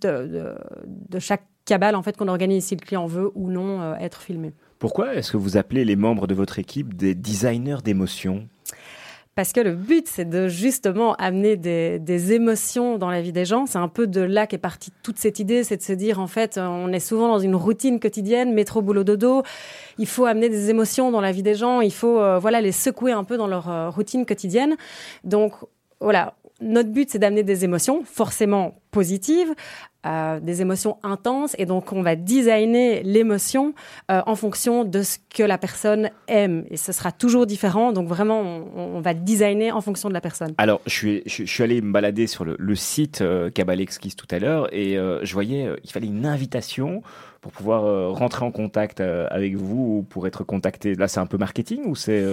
[0.03, 0.55] de, de,
[1.09, 4.21] de chaque cabale en fait qu'on organise si le client veut ou non euh, être
[4.21, 4.53] filmé.
[4.79, 8.49] Pourquoi est-ce que vous appelez les membres de votre équipe des designers d'émotions?
[9.37, 13.65] Parce que le but, c'est de justement amener des, émotions dans la vie des gens.
[13.67, 16.27] C'est un peu de là qu'est partie toute cette idée, c'est de se dire, en
[16.27, 19.43] fait, on est souvent dans une routine quotidienne, métro, boulot, dodo.
[19.99, 21.81] Il faut amener des émotions dans la vie des gens.
[21.81, 24.77] Il faut, euh, voilà, les secouer un peu dans leur euh, routine quotidienne.
[25.25, 25.53] Donc,
[26.01, 26.35] voilà.
[26.61, 29.55] Notre but, c'est d'amener des émotions, forcément positives,
[30.07, 33.75] euh, des émotions intenses, et donc on va designer l'émotion
[34.11, 37.93] euh, en fonction de ce que la personne aime, et ce sera toujours différent.
[37.93, 38.41] Donc vraiment,
[38.75, 40.55] on, va designer en fonction de la personne.
[40.59, 44.39] Alors, je suis, je, allé me balader sur le, site euh, Cabal Exquise tout à
[44.39, 47.03] l'heure et je voyais il fallait une invitation
[47.41, 50.95] pour pouvoir rentrer en contact avec vous ou pour être contacté.
[50.95, 52.25] Là, c'est un peu marketing ou c'est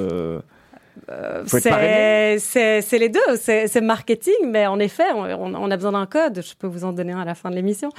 [1.48, 6.42] C'est les deux, c'est marketing, mais en effet, on, a besoin d'un code.
[6.42, 7.90] Je peux vous en donner un à la fin de l'émission.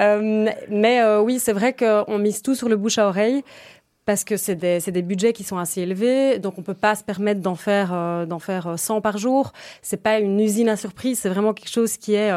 [0.00, 3.42] Euh, mais euh, oui, c'est vrai qu'on mise tout sur le bouche à oreille.
[4.06, 7.40] Parce que c'est des, budgets qui sont assez élevés, donc on peut pas se permettre
[7.40, 9.54] d'en faire euh, d'en faire euh, 100 par jour.
[9.80, 12.30] C'est pas une usine à surprise, c'est vraiment quelque chose qui est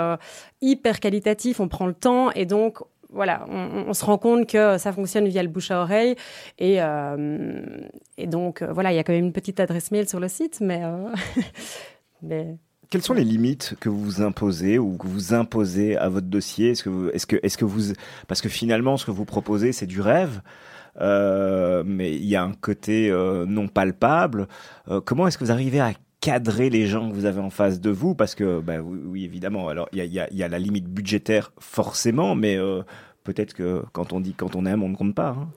[0.62, 1.60] hyper qualitatif.
[1.60, 2.78] On prend le temps et donc
[3.12, 6.16] voilà, on, se rend compte que ça fonctionne via le bouche à oreille
[6.60, 7.66] et euh,
[8.18, 10.28] et donc euh, voilà, il y a quand même une petite adresse mail sur le
[10.28, 12.54] site, mais euh,
[12.90, 16.72] Quelles sont les limites que vous imposez ou que vous imposez à votre dossier?
[16.72, 17.94] Est-ce que, est-ce que, est-ce que vous,
[18.28, 20.42] parce que finalement, ce que vous proposez, c'est du rêve,
[21.02, 23.12] euh, mais il y a un côté
[23.46, 24.48] non palpable.
[25.04, 25.92] Comment est-ce que vous arrivez à
[26.28, 29.70] cadrer les gens que vous avez en face de vous Parce que, bah, oui, évidemment.
[29.70, 32.82] Alors, il y a, la limite budgétaire forcément, mais euh,
[33.24, 35.30] peut-être que quand on dit quand on aime, on ne compte pas.
[35.30, 35.48] hein.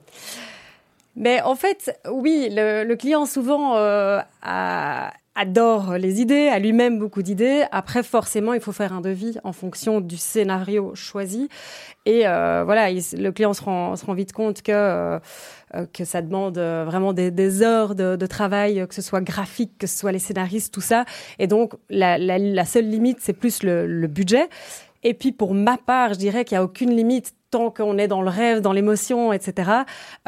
[1.17, 6.99] Mais en fait, oui, le, le client souvent euh, a- adore les idées, a lui-même
[6.99, 7.63] beaucoup d'idées.
[7.71, 11.47] Après, forcément, il faut faire un devis en fonction du scénario choisi.
[12.05, 15.19] Et euh, voilà, il- le client se rend, vite compte que euh,
[15.75, 19.87] euh, que ça demande euh, vraiment des, heures de, travail, que ce soit graphique, que
[19.87, 21.05] ce soit les scénaristes, tout ça.
[21.39, 24.49] Et donc, la seule limite, c'est plus le, le budget.
[25.03, 28.07] Et puis pour ma part, je dirais qu'il n'y a aucune limite tant qu'on est
[28.07, 29.69] dans le rêve, dans l'émotion, etc.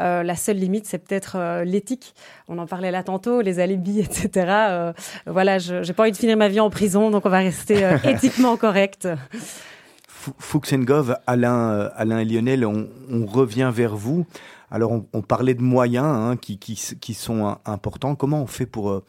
[0.00, 2.14] Euh, la seule limite, c'est peut-être euh, l'éthique.
[2.48, 4.28] On en parlait là tantôt, les alibis, etc.
[4.48, 4.92] Euh,
[5.26, 7.84] voilà, je j'ai pas envie de finir ma vie en prison, donc on va rester
[7.84, 9.08] euh, éthiquement correct.
[9.34, 14.24] F- Fuchs and Gov, Alain, euh, Alain et Lionel, on, on revient vers vous
[14.74, 18.16] Alors, on, parlait de moyens hein, qui, sont importants.
[18.16, 19.04] Comment on fait pour, euh,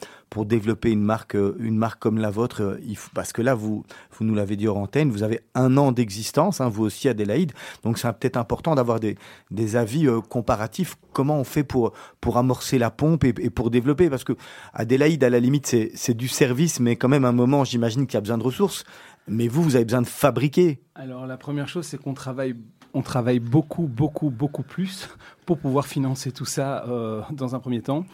[0.45, 3.83] développer une marque, euh, une marque comme la vôtre euh, Parce que là, vous,
[4.21, 7.51] nous l'avez dit hors antenne, vous avez un an d'existence, hein, vous aussi, Adélaïde.
[7.81, 10.97] Donc, c'est peut-être important d'avoir des, avis comparatifs.
[11.13, 11.93] Comment on fait pour,
[12.35, 14.07] amorcer la pompe et, et pour développer?
[14.11, 14.33] Parce que
[14.71, 18.13] Adélaïde, à la limite, c'est du service, mais quand même, à un moment, j'imagine qu'il
[18.13, 18.83] y a besoin de ressources.
[19.27, 20.79] Mais vous, vous avez besoin de fabriquer.
[20.93, 22.55] Alors la première chose, c'est qu'on travaille,
[22.95, 25.09] on travaille beaucoup, beaucoup, beaucoup plus
[25.45, 28.05] pour pouvoir financer tout ça euh, dans un premier temps.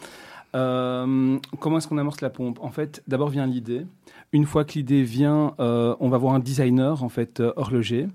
[0.54, 2.58] Euh, comment est-ce qu'on amorce la pompe?
[2.62, 3.86] En fait, d'abord vient l'idée.
[4.34, 8.08] Une fois que l'idée vient, euh, on va voir un designer en fait euh, horloger.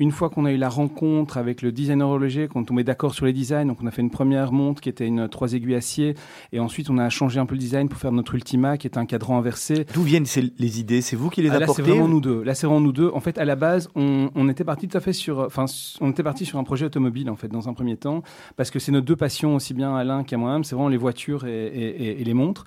[0.00, 3.14] Une fois qu'on a eu la rencontre avec le designer horloger, quand on met d'accord
[3.14, 5.74] sur les designs, donc on a fait une première montre qui était une trois aiguilles
[5.74, 6.14] acier,
[6.52, 8.98] et ensuite on a changé un peu le design pour faire notre Ultima, qui est
[8.98, 9.86] un cadran inversé.
[9.94, 11.00] D'où viennent ces- les idées?
[11.00, 11.82] C'est vous qui les Ah, là, c'est apportez?
[11.82, 12.42] vraiment nous deux.
[12.42, 13.10] Là, c'est vraiment nous deux.
[13.14, 15.64] En fait, à la base, on, on était parti tout à fait sur, enfin,
[16.02, 18.22] on était parti sur un projet automobile en fait dans un premier temps,
[18.56, 20.64] parce que c'est nos deux passions aussi bien Alain qu'à moi-même.
[20.64, 22.64] C'est vraiment les voitures et, et- et- et les montres.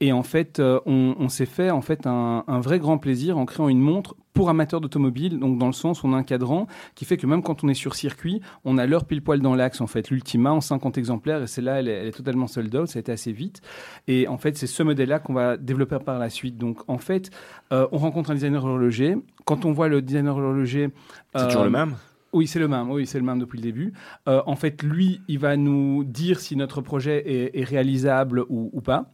[0.00, 3.38] Et en fait, euh, on, on s'est fait en fait un, un vrai grand plaisir
[3.38, 5.38] en créant une montre pour amateurs d'automobile.
[5.38, 7.74] Donc, dans le sens, on a un cadran qui fait que même quand on est
[7.74, 10.10] sur circuit, on a l'heure pile poil dans l'axe en fait.
[10.10, 12.88] L'Ultima en 50 exemplaires et celle-là, elle, est- elle est totalement sold out.
[12.88, 13.62] Ça a été assez vite.
[14.06, 16.58] Et en fait, c'est ce modèle-là qu'on va développer par la suite.
[16.58, 17.30] Donc, en fait,
[17.72, 19.16] euh, on rencontre un designer horloger.
[19.46, 20.90] Quand on voit le designer horloger,
[21.34, 21.94] C'est euh, toujours le même?
[22.32, 22.90] Oui, c'est le même.
[22.90, 23.92] Oui, c'est le même depuis le début.
[24.28, 28.70] Euh, en fait, lui, il va nous dire si notre projet est, est réalisable ou,
[28.72, 29.10] ou pas.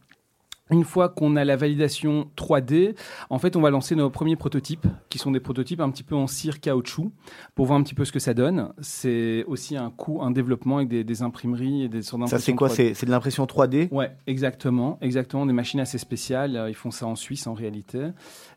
[0.69, 2.95] Une fois qu'on a la validation 3D,
[3.29, 6.15] en fait, on va lancer nos premiers prototypes, qui sont des prototypes un petit peu
[6.15, 7.11] en cire caoutchouc,
[7.53, 8.73] pour voir un petit peu ce que ça donne.
[8.79, 12.53] C'est aussi un coût, un développement avec des, des imprimeries et des sortes Ça, c'est
[12.53, 12.93] quoi 3D.
[12.93, 15.45] C'est de l'impression 3D Ouais, exactement, exactement.
[15.45, 16.65] Des machines assez spéciales.
[16.69, 17.99] Ils font ça en Suisse en réalité.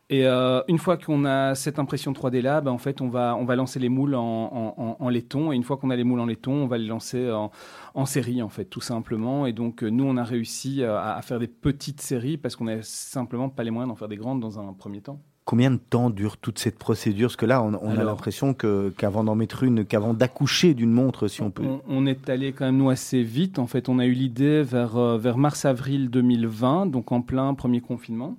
[0.08, 3.34] Et euh, une fois qu'on a cette impression 3D là, ben, en fait, on va
[3.36, 5.50] on va lancer les moules en, en, en- en laiton.
[5.50, 7.50] Et une fois qu'on a les moules en laiton, on va les lancer en,
[7.94, 9.46] en série en fait, tout simplement.
[9.46, 12.54] Et donc euh, nous, on a réussi euh, à, à faire des petites séries parce
[12.54, 15.18] qu'on n'a simplement pas les moyens d'en faire des grandes dans un premier temps.
[15.44, 17.28] Combien de temps dure toute cette procédure?
[17.28, 20.90] Parce que là, on, on a l'impression que qu'avant d'en mettre une, qu'avant d'accoucher d'une
[20.92, 21.64] montre, si on peut.
[21.64, 23.58] On, on est allé quand même nous assez vite.
[23.60, 28.36] En fait, on a eu l'idée vers, vers mars-avril 2020, donc en plein premier confinement.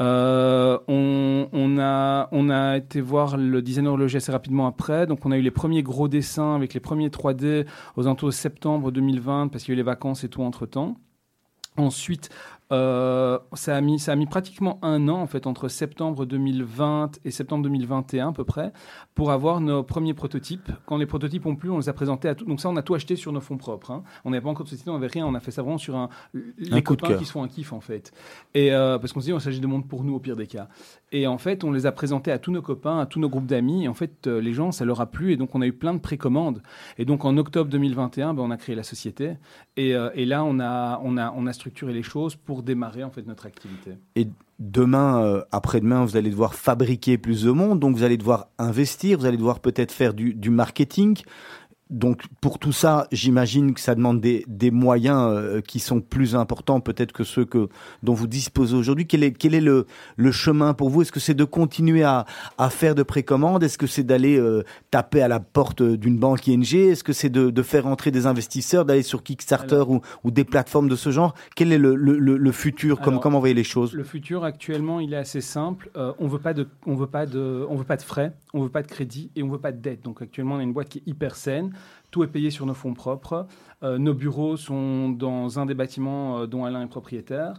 [0.00, 5.06] Euh, on, a, été voir le designer horloger assez rapidement après.
[5.06, 8.34] Donc, on a eu les premiers gros dessins avec les premiers 3D aux alentours de
[8.34, 10.96] septembre 2020 parce qu'il y a eu les vacances et tout entre temps.
[11.76, 12.30] Ensuite,
[12.70, 17.18] euh, ça, a mis, ça a mis pratiquement un an en fait entre septembre 2020
[17.24, 18.72] et septembre 2021 à peu près
[19.14, 20.70] pour avoir nos premiers prototypes.
[20.86, 22.44] Quand les prototypes ont plu, on les a présentés à tout.
[22.44, 23.90] Donc ça, on a tout acheté sur nos fonds propres.
[23.90, 24.02] hein.
[24.24, 25.26] On n'avait pas encore de société, on n'avait rien.
[25.26, 27.72] On a fait ça vraiment sur un, les Un copains qui se font un kiff
[27.72, 28.12] en fait.
[28.54, 30.46] Et euh, parce qu'on se dit, il s'agit de monde pour nous au pire des
[30.46, 30.68] cas.
[31.10, 33.46] Et en fait, on les a présentés à tous nos copains, à tous nos groupes
[33.46, 33.84] d'amis.
[33.84, 35.32] Et en fait, euh, les gens, ça leur a plu.
[35.32, 36.62] Et donc, on a eu plein de précommandes.
[36.98, 39.36] Et donc, en octobre 2021, ben, on a créé la société.
[39.78, 43.10] Et, et là, on a, on, a, on a structuré les choses pour démarrer en
[43.10, 43.92] fait notre activité.
[44.58, 49.18] Demain, euh, après-demain, vous allez devoir fabriquer plus de monde, donc vous allez devoir investir,
[49.18, 51.22] vous allez devoir peut-être faire du marketing.
[51.90, 56.34] Donc pour tout ça, j'imagine que ça demande des, des moyens euh, qui sont plus
[56.36, 57.68] importants peut-être que ceux que
[58.02, 59.06] dont vous disposez aujourd'hui.
[59.06, 61.02] Quel est, quel est le, le chemin pour vous?
[61.02, 62.26] Est-ce que c'est de continuer à,
[62.58, 63.62] à faire de précommandes?
[63.62, 67.30] Est-ce que c'est d'aller euh, taper à la porte d'une banque ING Est-ce que c'est
[67.30, 71.10] de, de faire entrer des investisseurs, d'aller sur Kickstarter ou, ou des plateformes de ce
[71.10, 71.34] genre?
[71.56, 73.00] Quel est le, le, le- le futur?
[73.00, 73.94] Comme, Comment vous voyez les choses?
[73.94, 75.90] Le futur actuellement, il est assez simple.
[75.96, 78.62] Euh, on veut pas de, on veut pas de, on veut pas de frais, on
[78.62, 80.02] veut pas de crédit et on veut pas de dette.
[80.04, 81.72] Donc actuellement, on a une boîte qui est hyper saine.
[82.10, 83.46] Tout est payé sur nos fonds propres.
[83.82, 87.54] Euh, nos bureaux sont dans un des bâtiments euh, dont Alain est propriétaire.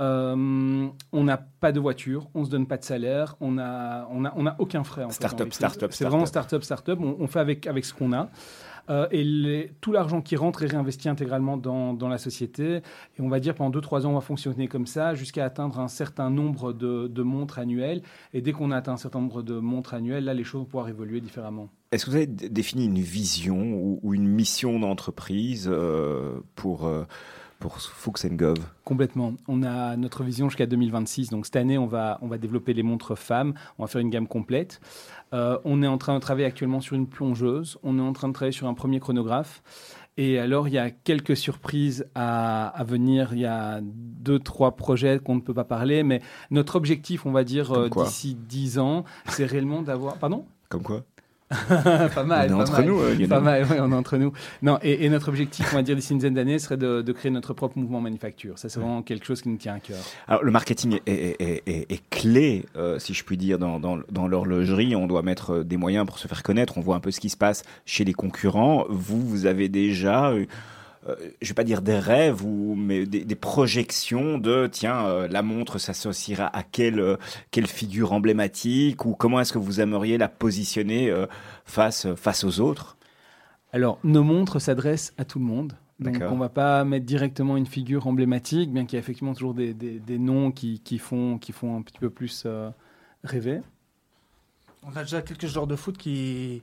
[0.00, 4.24] Euh, on n'a pas de voiture, on se donne pas de salaire, on a, on
[4.24, 5.04] a, on a aucun frais.
[5.04, 6.98] en Start-up, start-up, C'est vraiment start-up, start-up.
[7.02, 8.30] On, on fait avec, avec ce qu'on a.
[8.88, 12.76] Euh, et tout l'argent qui rentre est réinvesti intégralement dans, dans la société.
[13.18, 15.88] Et on va dire pendant 2-3 ans, on va fonctionner comme ça jusqu'à atteindre un
[15.88, 18.02] certain nombre de, de montres annuelles.
[18.32, 20.66] Et dès qu'on a atteint un certain nombre de montres annuelles, là, les choses vont
[20.66, 21.68] pouvoir évoluer différemment.
[21.92, 27.04] Est-ce que vous avez défini une vision ou, ou une mission d'entreprise euh, pour, euh,
[27.60, 29.34] pour Fuchs Gov Complètement.
[29.46, 31.28] On a notre vision jusqu'à 2026.
[31.28, 33.54] Donc cette année, on va, on va développer les montres femmes.
[33.78, 34.80] On va faire une gamme complète.
[35.32, 37.78] Euh, on est en train de travailler actuellement sur une plongeuse.
[37.84, 39.62] On est en train de travailler sur un premier chronographe.
[40.16, 43.30] Et alors, il y a quelques surprises à, à venir.
[43.32, 46.02] Il y a deux, trois projets qu'on ne peut pas parler.
[46.02, 46.20] Mais
[46.50, 50.16] notre objectif, on va dire, euh, d'ici 10 ans, c'est réellement d'avoir...
[50.16, 50.46] Pardon?
[50.70, 51.02] Comme quoi?
[51.68, 52.52] Pas mal.
[52.52, 52.84] On est entre mal.
[52.86, 53.26] nous, euh.
[53.28, 54.32] Pas mal, ouais, on est entre nous.
[54.62, 57.12] Non, et, et notre objectif, on va dire d'ici une dizaine d'années, serait de, de
[57.12, 58.58] créer notre propre mouvement manufacture.
[58.58, 59.98] Ça, c'est vraiment quelque chose qui nous tient à cœur.
[60.28, 63.80] Alors, le marketing est, est- est- est- est clé, euh, si je puis dire, dans,
[63.80, 64.94] dans, dans l'horlogerie.
[64.94, 66.78] On doit mettre euh, des moyens pour se faire connaître.
[66.78, 68.84] On voit un peu ce qui se passe chez les concurrents.
[68.88, 70.46] Vous, vous avez déjà euh,
[71.10, 75.28] euh, je vais pas dire des rêves ou mais des, des projections de tiens euh,
[75.28, 77.16] la montre s'associera à quelle euh,
[77.50, 81.26] quelle figure emblématique ou comment est-ce que vous aimeriez la positionner euh,
[81.64, 82.96] face face aux autres?
[83.72, 85.74] Alors, nos montres s'adressent à tout le monde.
[86.00, 89.52] Donc, on va pas mettre directement une figure emblématique, bien qu'il y ait effectivement toujours
[89.52, 92.70] des, des- des noms qui, qui font, qui font un petit peu plus euh,
[93.22, 93.60] rêver.
[94.82, 96.62] On a déjà quelques joueurs de foot qui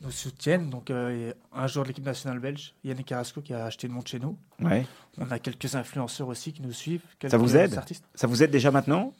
[0.00, 0.70] nous soutiennent.
[0.70, 4.10] Donc, euh, un joueur de l'équipe nationale belge, Yannick Carrasco, qui a acheté une montre
[4.10, 4.36] chez nous.
[4.60, 4.86] Ouais.
[5.18, 7.02] On a quelques influenceurs aussi qui nous suivent.
[7.28, 8.04] Ça vous aide artistes.
[8.14, 9.12] Ça vous aide déjà maintenant?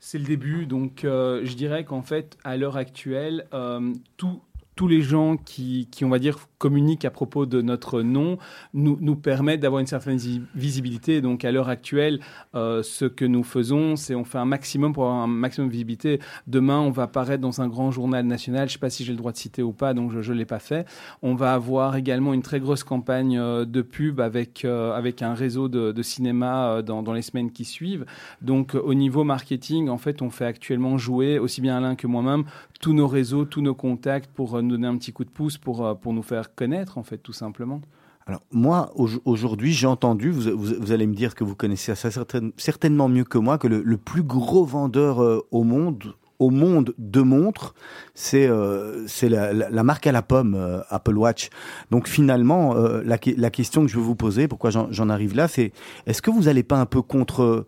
[0.00, 4.40] C'est le début, donc euh, je dirais qu'en fait, à l'heure actuelle, euh, tout-
[4.78, 8.38] tous les gens qui, on va dire, communiquent à propos de notre nom
[8.74, 11.20] nous, permettent d'avoir une certaine visi- visibilité.
[11.20, 12.20] Donc, à l'heure actuelle,
[12.54, 15.72] euh, ce que nous faisons, c'est on fait un maximum pour avoir un maximum de
[15.72, 16.20] visibilité.
[16.46, 18.68] Demain, on va apparaître dans un grand journal national.
[18.68, 20.38] Je ne sais pas si j'ai le droit de citer ou pas, donc je ne
[20.38, 20.86] l'ai pas fait.
[21.22, 25.34] On va avoir également une très grosse campagne euh, de pub avec, euh, avec un
[25.34, 28.06] réseau de, cinéma dans, les semaines qui suivent.
[28.42, 32.44] Donc, au niveau marketing, en fait, on fait actuellement jouer, aussi bien Alain que moi-même,
[32.80, 35.58] tous nos réseaux, tous nos contacts pour euh, nous donner un petit coup de pouce,
[35.58, 37.80] pour, euh, pour nous faire connaître, en fait, tout simplement.
[38.26, 41.94] Alors moi, au- aujourd'hui, j'ai entendu, vous, vous- vous allez me dire que vous connaissez
[41.94, 46.50] ça certain- certainement mieux que moi, que le, plus gros vendeur euh, au monde, au
[46.50, 47.74] monde de montres,
[48.14, 50.56] c'est euh, la, marque à la pomme,
[50.88, 51.48] Apple Watch.
[51.90, 55.72] Donc finalement, la, la question que je veux vous poser, pourquoi j'en arrive là, c'est
[56.06, 57.66] est-ce que vous n'allez pas un peu contre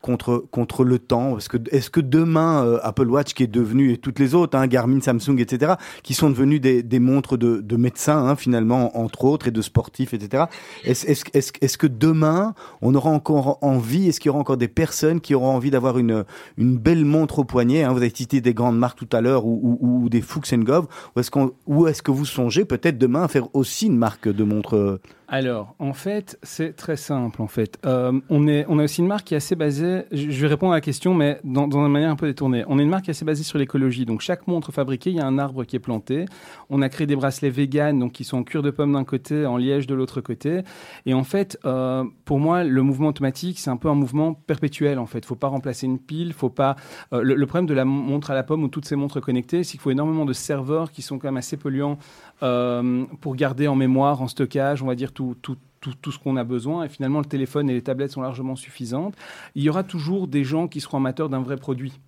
[0.00, 3.92] contre contre le temps Est-ce que est-ce que demain euh, Apple Watch qui est devenu
[3.92, 7.60] et toutes les autres, hein, Garmin, Samsung, etc., qui sont devenus des, des montres de,
[7.60, 10.44] de médecins hein, finalement entre autres et de sportifs, etc.
[10.84, 14.56] Est-ce est-ce est-ce est-ce que demain on aura encore envie Est-ce qu'il y aura encore
[14.56, 16.24] des personnes qui auront envie d'avoir une
[16.56, 19.46] une belle montre au poignet hein, Vous avez cité des grandes marques tout à l'heure
[19.46, 20.86] ou des Fuchs Gov.
[21.14, 24.28] Ou est-ce qu'on ou est-ce que vous songez peut-être demain à faire aussi une marque
[24.28, 25.00] de montre euh,
[25.32, 27.40] Alors, en fait, c'est très simple.
[27.40, 30.02] En fait, Euh, on est, on a aussi une marque qui est assez basée.
[30.10, 32.64] Je vais répondre à la question, mais dans, dans une manière un peu détournée.
[32.66, 34.04] On est une marque qui est assez basée sur l'écologie.
[34.06, 36.24] Donc, chaque montre fabriquée, il y a un arbre qui est planté.
[36.68, 39.46] On a créé des bracelets vegan, donc qui sont en cuir de pomme d'un côté,
[39.46, 40.62] en liège de l'autre côté.
[41.06, 44.98] Et en fait, euh, pour moi, le mouvement automatique, c'est un peu un mouvement perpétuel.
[44.98, 46.74] En fait, faut pas remplacer une pile, faut pas.
[47.12, 49.72] euh, le problème de la montre à la pomme ou toutes ces montres connectées, c'est
[49.72, 51.98] qu'il faut énormément de serveurs qui sont quand même assez polluants
[52.42, 56.18] euh, pour garder en mémoire, en stockage, on va dire tout, tout, tout, tout ce
[56.18, 56.84] qu'on a besoin.
[56.84, 59.14] Et finalement, le téléphone et les tablettes sont largement suffisantes.
[59.54, 62.00] Il y aura toujours des gens qui seront amateurs d'un vrai produit.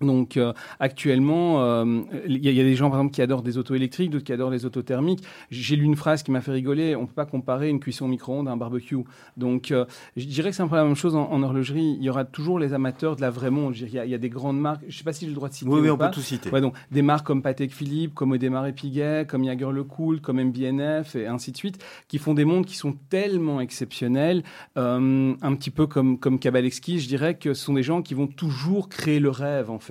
[0.00, 3.22] Donc euh, actuellement, euh, il y, a- il y a des gens par exemple qui
[3.22, 5.22] adorent des autos électriques, d'autres qui adorent les autos thermiques.
[5.50, 6.96] J'ai lu une phrase qui m'a fait rigoler.
[6.96, 8.96] On peut pas comparer une cuisson au micro-ondes à un barbecue.
[9.36, 9.84] Donc euh,
[10.16, 11.96] je dirais que c'est un peu la même chose en, en horlogerie.
[11.98, 14.28] Il y aura toujours les amateurs de la vraie dire, Il y, y a des
[14.28, 14.82] grandes marques.
[14.88, 15.70] Je sais pas si j'ai le droit de citer.
[15.70, 16.08] Oui, oui, ou on pas.
[16.08, 16.50] peut tout citer.
[16.50, 20.40] Ouais, donc des marques comme Patek Philippe, comme Audemars et Piguet, comme Jaeger LeCoultre, comme
[20.42, 24.42] MBNF et ainsi de suite, qui font des montres qui sont tellement exceptionnelles,
[24.76, 28.14] euh, un petit peu comme comme Kabalexki, je dirais que ce sont des gens qui
[28.14, 29.87] vont toujours créer le rêve en fait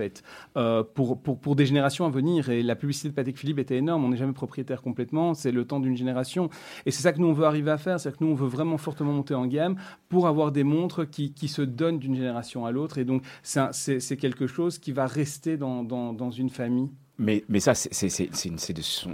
[0.56, 2.50] euh, pour, pour pour des générations à venir.
[2.50, 4.04] Et la publicité de Patek Philippe était énorme.
[4.04, 5.34] On n'est jamais propriétaire complètement.
[5.34, 6.50] C'est le temps d'une génération.
[6.86, 8.48] Et c'est ça que nous on veut arriver à faire, c'est que nous on veut
[8.48, 9.76] vraiment fortement monter en gamme
[10.10, 12.98] pour avoir des montres qui qui se donnent d'une génération à l'autre.
[12.98, 16.90] Et donc c'est quelque chose qui va rester dans dans, dans une famille.
[17.20, 17.90] Mais, mais ça, ce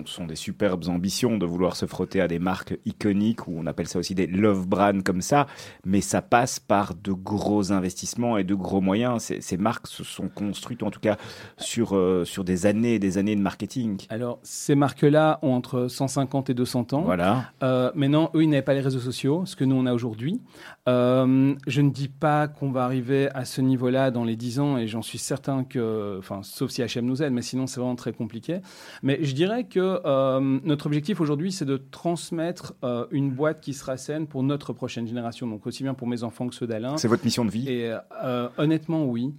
[0.06, 3.88] sont, des superbes ambitions de vouloir se frotter à des marques iconiques, ou on appelle
[3.88, 5.48] ça aussi des love brands comme ça,
[5.86, 9.24] mais ça passe par de gros investissements et de gros moyens.
[9.24, 11.18] Ces, ces marques se sont construites, en tout cas,
[11.58, 14.06] sur, euh, sur des années et des années de marketing.
[14.10, 17.02] Alors, ces marques-là ont entre 150 et 200 ans.
[17.04, 17.52] Voilà.
[17.64, 20.42] Euh, maintenant, eux, ils n'avaient pas les réseaux sociaux, ce que nous, on a aujourd'hui.
[20.90, 24.78] Euh, je ne dis pas qu'on va arriver à ce niveau-là dans les 10 ans,
[24.78, 27.93] et j'en suis certain que, enfin, sauf si HM nous aide, mais sinon, c'est vraiment
[27.96, 28.60] très compliqué.
[29.02, 33.74] Mais je dirais que euh, notre objectif aujourd'hui, c'est de transmettre euh, une boîte qui
[33.74, 36.98] sera saine pour notre prochaine génération, donc aussi bien pour mes enfants que ceux d'Alain.
[36.98, 37.70] C'est votre mission de vie?
[37.70, 39.34] Et euh, honnêtement, oui.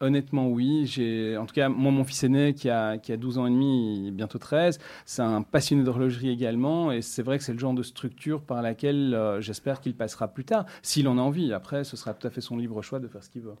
[0.00, 0.84] Honnêtement, oui.
[0.84, 3.50] J'ai, en tout cas, moi, mon fils aîné, qui a, qui a 12 ans et
[3.50, 6.92] demi, bientôt 13, c'est un passionné d'horlogerie également.
[6.92, 10.28] Et c'est vrai que c'est le genre de structure par laquelle euh, j'espère qu'il passera
[10.28, 11.54] plus tard, s'il en a envie.
[11.54, 13.54] Après, ce sera tout à fait son libre choix de faire ce qu'il veut.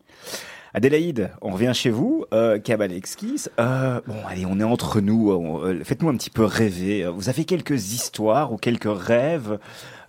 [0.74, 3.46] Adélaïde, on revient chez vous, euh, Kabalexkis.
[3.58, 5.30] Euh, bon, allez, on est entre nous.
[5.30, 7.08] euh, Faites-nous un petit peu rêver.
[7.14, 9.58] Vous avez quelques histoires ou quelques rêves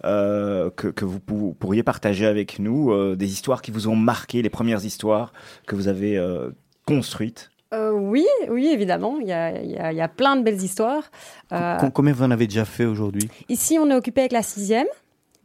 [0.06, 3.96] euh, que, que vous pou- pourriez partager avec nous, euh, des histoires qui vous ont
[3.96, 5.34] marqué, les premières histoires
[5.66, 6.50] que vous avez euh,
[6.86, 7.50] construites.
[7.74, 9.18] Oui, oui, évidemment.
[9.20, 11.04] Il y a, il y a- il y a plein de belles histoires.
[11.50, 13.30] Com- Combien vous en avez déjà fait aujourd'hui?
[13.50, 14.88] ici, on est occupé avec la sixième.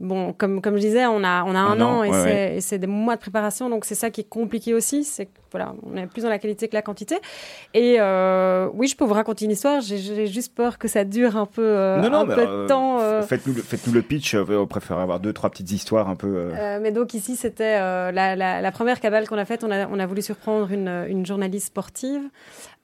[0.02, 2.56] Bon, comme, comme je disais, on a, on a un, Un an, an, et ouais,
[2.60, 2.78] c'est- ouais.
[2.78, 5.04] des mois de préparation, donc c'est ça qui est compliqué aussi.
[5.04, 7.16] C'est voilà, on est plus dans la qualité que la quantité.
[7.74, 9.80] Et euh, oui, je peux vous raconter une histoire.
[9.82, 13.00] J'ai- juste peur que ça dure un peu, euh, non, non, un peu de temps.
[13.00, 14.34] euh, euh, Faites-nous le, faites-nous le pitch.
[14.34, 16.50] On préfère avoir deux, trois petites histoires un peu.
[16.80, 19.62] mais donc ici, c'était la, la- la première cabale qu'on a faite.
[19.62, 22.22] On a, on a voulu surprendre une, une journaliste sportive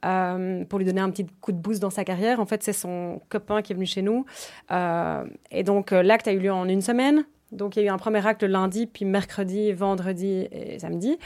[0.05, 2.41] euh, pour lui donner un petit coup de boost dans sa carrière.
[2.41, 4.25] En fait, c'est son copain qui est venu chez nous.
[4.71, 7.25] Euh, et donc, euh, l'acte a eu lieu en une semaine.
[7.51, 11.19] Donc, il y a eu un premier acte le lundi, puis mercredi, vendredi et samedi.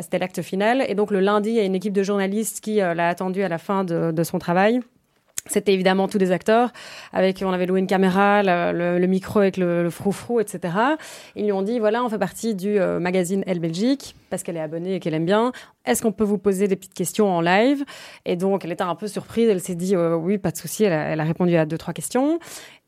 [0.00, 0.82] C'était l'acte final.
[0.88, 3.48] Et donc, le lundi, il y a une équipe de journalistes qui l'a attendu à
[3.48, 4.80] la fin de son travail.
[5.48, 6.72] C'était évidemment tous des acteurs.
[7.12, 10.74] Avec, on avait loué une caméra, le, le- le micro avec le, le froufrou, etc.
[11.36, 14.56] Ils lui ont dit voilà, on fait partie du euh, magazine Elle Belgique parce qu'elle
[14.56, 15.52] est abonnée et qu'elle aime bien.
[15.84, 17.84] Est-ce qu'on peut vous poser des petites questions en live?
[18.24, 19.48] Et donc, elle était un peu surprise.
[19.48, 20.82] Elle s'est dit euh, oui, pas de souci.
[20.84, 22.38] Elle, a- elle a répondu à deux trois questions.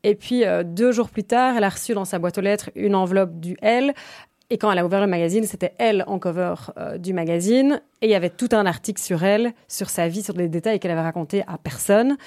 [0.03, 2.69] Et puis euh, deux jours plus tard, elle a reçu dans sa boîte aux lettres
[2.75, 3.93] une enveloppe du Elle.
[4.51, 7.81] Et quand elle a ouvert le magazine, c'était elle en cover euh, du magazine.
[8.01, 10.79] Et il y avait tout un article sur elle, sur sa vie, sur les détails
[10.79, 12.17] qu'elle avait racontés à personne,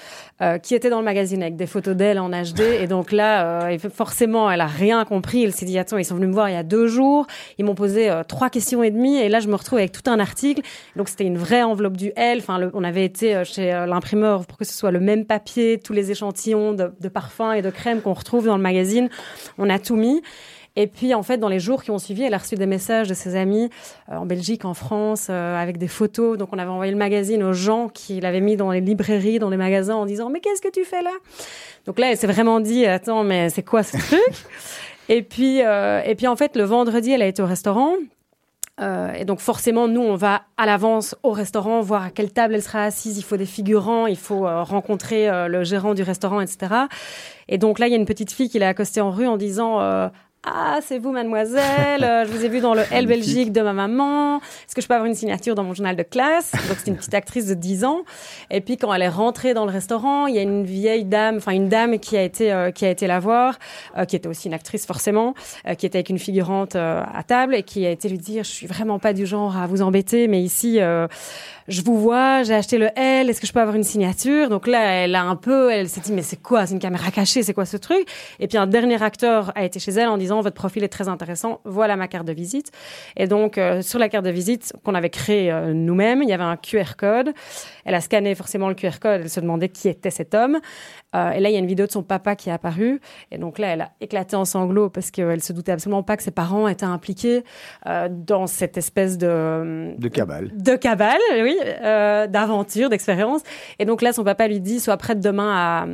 [0.41, 2.61] euh, qui était dans le magazine avec des photos d'elle en HD.
[2.79, 5.43] Et donc là, euh, forcément, elle a rien compris.
[5.43, 7.25] Elle s'est dit, attends, ils sont venus me voir il y a deux jours.
[7.57, 9.17] Ils m'ont posé euh, trois questions et demie.
[9.17, 10.61] Et là, je me retrouve avec tout un article.
[10.95, 12.37] Donc c'était une vraie enveloppe du L.
[12.37, 15.93] Enfin, on avait été euh, chez l'imprimeur pour que ce soit le même papier, tous
[15.93, 19.09] les échantillons de parfums et de crèmes qu'on retrouve dans le magazine.
[19.57, 20.21] On a tout mis.
[20.75, 23.07] Et puis, en fait, dans les jours qui ont suivi, elle a reçu des messages
[23.07, 23.69] de ses amis
[24.09, 26.37] euh, en Belgique, en France, euh, avec des photos.
[26.37, 29.51] Donc, on avait envoyé le magazine aux gens qui l'avaient mis dans les librairies, dans
[29.51, 31.11] les magasins, en disant Mais qu'est-ce que tu fais là?
[31.85, 34.33] Donc là, elle s'est vraiment dit Attends, mais c'est quoi ce truc?
[35.09, 37.93] Et puis, euh, et puis, en fait, le vendredi, elle a été au restaurant.
[38.79, 42.55] Euh, et donc forcément, nous, on va à l'avance au restaurant, voir à quelle table
[42.55, 43.17] elle sera assise.
[43.17, 46.73] Il faut des figurants, il faut euh, rencontrer euh, le gérant du restaurant, etc.
[47.47, 49.37] Et donc là, il y a une petite fille qui l'a accostée en rue en
[49.37, 50.07] disant euh,
[50.45, 53.71] Ah, c'est vous, mademoiselle, euh, je vous ai vu dans le L Belgique de ma
[53.71, 54.39] maman.
[54.39, 56.51] Est-ce que je peux avoir une signature dans mon journal de classe?
[56.67, 58.01] Donc c'est une petite actrice de 10 ans.
[58.51, 61.37] Et puis quand elle est rentrée dans le restaurant, il y a une vieille dame,
[61.37, 63.57] enfin une dame qui a été euh, qui a été la voir,
[63.97, 65.33] euh, qui était aussi une actrice forcément,
[65.65, 68.43] euh, qui était avec une figurante euh, à table et qui a été lui dire
[68.43, 71.07] je suis vraiment pas du genre à vous embêter, mais ici euh,
[71.69, 74.49] je vous vois, j'ai acheté le L, est-ce que je peux avoir une signature?
[74.49, 76.65] Donc là, elle a un peu, elle s'est dit mais c'est quoi?
[76.65, 78.05] C'est une caméra cachée, c'est quoi ce truc?
[78.41, 81.07] Et puis un dernier acteur a été chez elle en disant votre profil est très
[81.07, 82.71] intéressant, voilà ma carte de visite.
[83.17, 86.33] Et donc euh, sur la carte de visite qu'on avait créée euh, nous-mêmes, il y
[86.33, 87.33] avait un QR code.
[87.85, 90.59] Elle a scanné forcément le QR code, elle se demandait qui était cet homme.
[91.15, 92.99] Euh, et là, il y a une vidéo de son papa qui est apparue.
[93.31, 96.23] Et donc là, elle a éclaté en sanglots parce qu'elle se doutait absolument pas que
[96.23, 97.43] ses parents étaient impliqués
[97.85, 100.51] dans cette espèce de De cabale.
[100.55, 103.41] de cabale, oui, d'aventure, d'expérience.
[103.79, 105.85] Et donc là, son papa lui dit, sois prête demain à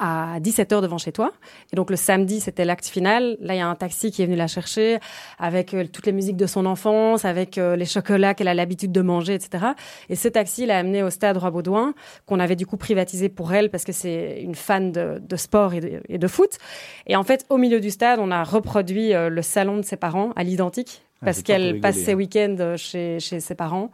[0.00, 1.32] à 17h devant chez toi.
[1.72, 3.36] Et donc le samedi, c'était l'acte final.
[3.40, 4.98] Là, il y a un taxi qui est venu la chercher
[5.38, 8.92] avec euh, toutes les musiques de son enfance, avec euh, les chocolats qu'elle a l'habitude
[8.92, 9.66] de manger, etc.
[10.08, 11.94] Et ce taxi l'a amenée au stade Roi-Baudouin,
[12.26, 16.18] qu'on avait du coup privatisé pour elle parce que c'est une fan de, sport et
[16.18, 16.58] de, foot.
[17.06, 19.96] Et en fait, au milieu du stade, on a reproduit euh, le salon de ses
[19.96, 22.16] parents à l'identique parce pas pour qu'elle passe ses hein.
[22.16, 23.90] week-ends euh, chez, chez ses parents,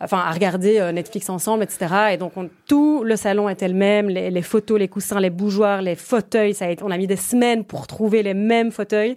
[0.00, 1.86] enfin à regarder euh, Netflix ensemble, etc.
[2.12, 5.30] Et donc on- tout le salon était le même, les, les photos, les coussins, les
[5.30, 6.54] bougeoirs, les fauteuils.
[6.54, 9.16] Ça a été, on a mis des semaines pour trouver les mêmes fauteuils.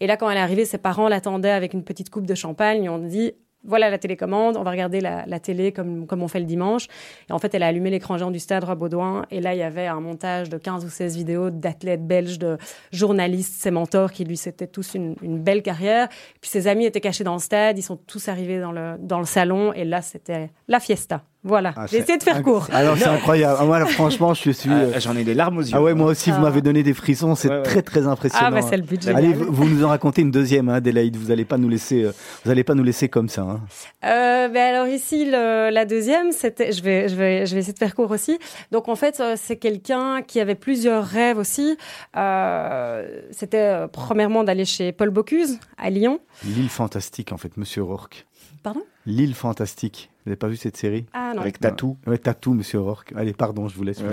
[0.00, 2.84] Et là, quand elle est arrivée, ses parents l'attendaient avec une petite coupe de champagne.
[2.84, 3.32] Et on dit
[3.64, 6.86] voilà la télécommande, on va regarder la, télé comme, comme on fait le dimanche.
[7.28, 9.26] Et en fait, elle a allumé l'écran géant du stade Roi-Baudouin.
[9.30, 12.58] Et là, il y avait un montage de 15 ou 16 vidéos d'athlètes belges, de
[12.92, 16.08] journalistes, ses mentors qui lui, c'était tous une, une belle carrière.
[16.40, 19.18] Puis ses amis étaient cachés dans le stade, ils sont tous arrivés dans le, dans
[19.18, 19.72] le salon.
[19.72, 21.22] Et là, c'était la fiesta.
[21.46, 22.68] Voilà, Ah, j'ai essayé de faire inc- court.
[22.72, 23.58] Alors c'est incroyable.
[23.60, 24.70] Ah, Moi, là, franchement, je suis.
[24.70, 25.72] Ah, J'en ai des larmes aux yeux.
[25.74, 26.44] Ah ouais, moi aussi, vous Ah.
[26.44, 27.34] m'avez donné des frissons.
[27.34, 27.62] C'est Ouais, ouais.
[27.62, 28.46] très très impressionnant.
[28.46, 29.02] Ah, bah c'est le but.
[29.02, 29.22] génial.
[29.22, 31.16] Allez, vous, vous nous en racontez une deuxième, hein, Adélaïde.
[31.18, 32.12] Vous allez pas nous laisser, euh,
[32.44, 33.42] vous allez pas nous laisser comme ça.
[33.42, 33.60] Hein.
[34.04, 37.74] Euh, ben alors ici, le- la deuxième, c'était, je vais, je vais, je vais essayer
[37.74, 38.38] de faire court aussi.
[38.72, 41.76] Donc en fait, euh, c'est quelqu'un qui avait plusieurs rêves aussi.
[42.16, 46.20] Euh, c'était premièrement d'aller chez Paul Bocuse à Lyon.
[46.44, 48.26] L'île fantastique, en fait, Monsieur Rourke.
[48.62, 48.80] Pardon?
[49.04, 50.10] L'île fantastique.
[50.24, 51.42] Vous n'avez pas vu cette série Ah non.
[51.42, 51.98] Avec Tatou.
[52.06, 53.12] Ouais, Tatou, Monsieur Rourke.
[53.14, 53.98] Allez, pardon, je vous laisse.
[54.00, 54.06] Ouais.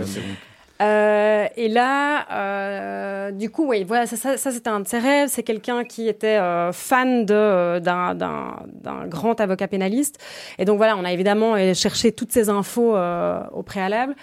[0.82, 4.98] Euh, et là, euh, du coup, oui, voilà, ça, ça, ça, c'était un de ses
[5.00, 5.30] rêves.
[5.30, 10.18] C'est quelqu'un qui était euh, fan de euh, d'un, d'un, d'un grand avocat pénaliste.
[10.58, 14.16] Et donc voilà, on a évidemment cherché toutes ces infos euh, au préalable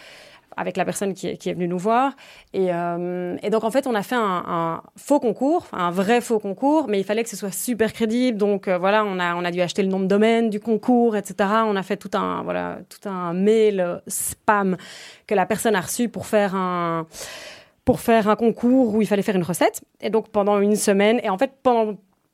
[0.59, 2.13] avec la personne qui est, venue nous voir.
[2.53, 6.41] Et, euh, et donc, en fait, on a fait un, faux concours, un vrai faux
[6.41, 8.37] concours, mais il fallait que ce soit super crédible.
[8.37, 11.49] Donc, euh, voilà, on a, dû acheter le nom de domaine du concours, etc.
[11.65, 14.77] On a fait tout un, mail spam
[15.27, 17.07] que la personne a reçu pour faire un
[18.37, 19.83] concours où il fallait faire une recette.
[20.01, 21.53] Et donc pendant une semaine, et en fait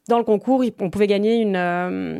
[0.08, 2.18] dans le concours, on pouvait gagner une euh,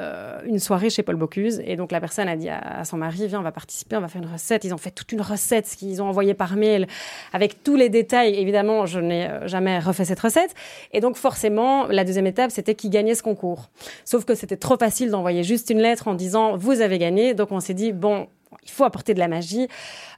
[0.00, 1.62] euh, une soirée chez Paul Bocuse.
[1.64, 4.08] Et donc la personne a dit à, son mari, viens, on va participer, on va
[4.08, 4.64] faire une recette.
[4.64, 6.88] Ils ont fait toute une recette, ce qu'ils ont envoyé par mail,
[7.32, 8.34] avec tous les détails.
[8.34, 10.54] Évidemment, je n'ai euh, jamais refait cette recette.
[10.92, 13.70] Et donc forcément, la deuxième étape, c'était qui gagnait ce concours.
[14.04, 17.34] Sauf que c'était trop facile d'envoyer juste une lettre en disant, vous avez gagné.
[17.34, 18.26] Donc on s'est dit, bon,
[18.64, 19.68] il faut apporter de la magie.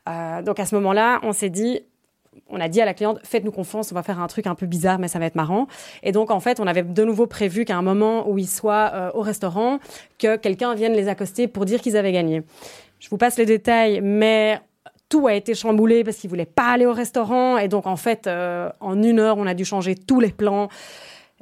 [0.09, 1.83] Euh, donc à ce moment-là, on s'est dit,
[2.49, 4.67] on a dit à la cliente, faites-nous confiance, on va faire un truc un peu
[4.67, 5.67] bizarre, mais ça va être marrant.
[6.03, 8.91] Et donc, en fait, on avait de nouveau prévu qu'à un moment où ils soient
[8.95, 9.79] euh, au restaurant,
[10.19, 12.43] que quelqu'un vienne les accoster pour dire qu'ils avaient gagné.
[12.99, 14.61] Je vous passe les détails, mais
[15.09, 17.59] tout a été chamboulé parce qu'ils voulaient pas aller au restaurant.
[17.59, 20.69] Et donc, en fait, euh, en une heure, on a dû changer tous les plans.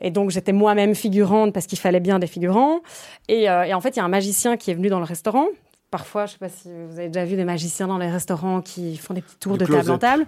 [0.01, 2.81] Et donc, j'étais moi-même figurante parce qu'il fallait bien des figurants.
[3.29, 5.05] Et, euh, et en fait, il y a un magicien qui est venu dans le
[5.05, 5.47] restaurant
[5.95, 8.61] parfois, je ne sais pas si vous avez déjà vu des magiciens dans les restaurants
[8.63, 10.27] qui font des petits tours de table en table.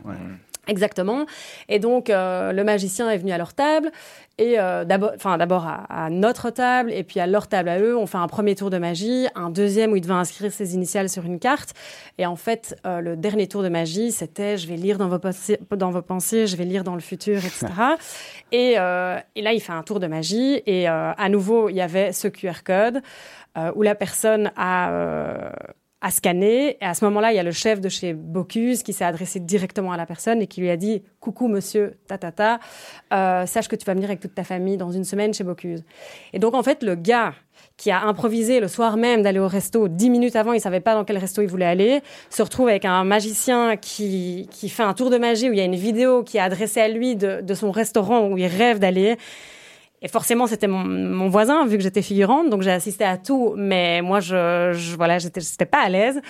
[0.66, 1.26] Exactement.
[1.68, 3.92] Et donc, euh, le magicien est venu à leur table,
[4.38, 7.96] et euh, d'abord, enfin d'abord à, notre table, et puis à leur table à eux,
[7.96, 11.08] on fait un premier tour de magie, un deuxième où il devait inscrire ses initiales
[11.08, 11.72] sur une carte.
[12.18, 15.20] Et en fait, euh, le dernier tour de magie, c'était je vais lire dans vos,
[15.20, 17.66] pensées, dans vos pensées, je vais lire dans le futur, etc.
[18.50, 18.72] et,
[19.36, 22.28] et là, il fait un tour de magie, et à nouveau, il y avait ce
[22.28, 23.00] QR code
[23.74, 25.52] où la personne a
[26.01, 26.76] à scanner.
[26.80, 29.40] Et à ce moment-là, il y a le chef de chez Bocuse qui s'est adressé
[29.40, 32.61] directement à la personne et qui lui a dit Coucou, monsieur, ta, ta, ta
[33.12, 35.84] euh, sache que tu vas venir avec toute ta famille dans une semaine chez Bocuse.
[36.32, 37.34] Et donc, en fait, le gars
[37.76, 40.94] qui a improvisé le soir même d'aller au resto, dix minutes avant, il savait pas
[40.94, 44.94] dans quel resto il voulait aller, se retrouve avec un magicien qui, qui fait un
[44.94, 47.40] tour de magie où il y a une vidéo qui est adressée à lui de,
[47.42, 49.16] de son restaurant où il rêve d'aller.
[50.03, 53.55] Et forcément, c'était mon, voisin, vu que j'étais figurante, donc j'ai assisté à tout.
[53.57, 56.20] Mais moi, je, je voilà, j'étais pas à l'aise.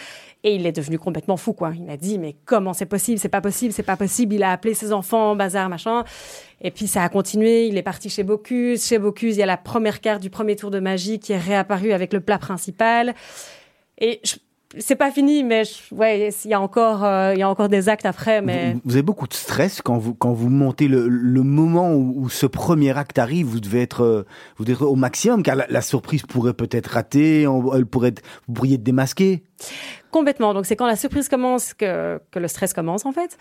[0.44, 1.72] Et il est devenu complètement fou, quoi.
[1.76, 3.18] Il a dit, mais comment c'est possible?
[3.18, 4.34] C'est pas possible, c'est pas possible.
[4.34, 6.04] Il a appelé ses enfants, bazar, machin.
[6.60, 7.66] Et puis ça a continué.
[7.66, 8.86] Il est parti chez Bocuse.
[8.86, 11.38] Chez Bocuse, il y a la première carte du premier tour de magie qui est
[11.38, 13.14] réapparue avec le plat principal.
[13.98, 14.36] Et je,
[14.78, 15.62] c'est pas fini, mais
[15.92, 18.42] ouais, il y a encore, euh, il y a encore des actes après.
[18.42, 22.28] Mais vous, avez beaucoup de stress quand vous quand vous montez le, le moment où,
[22.28, 23.46] ce premier acte arrive.
[23.46, 27.46] Vous devez être, euh, vous devez être au maximum, car la, surprise pourrait peut-être rater.
[27.74, 29.44] elle pourrait, être, vous pourriez être démasqué.
[30.10, 30.52] Complètement.
[30.52, 33.38] Donc c'est quand la surprise commence que que le stress commence en fait.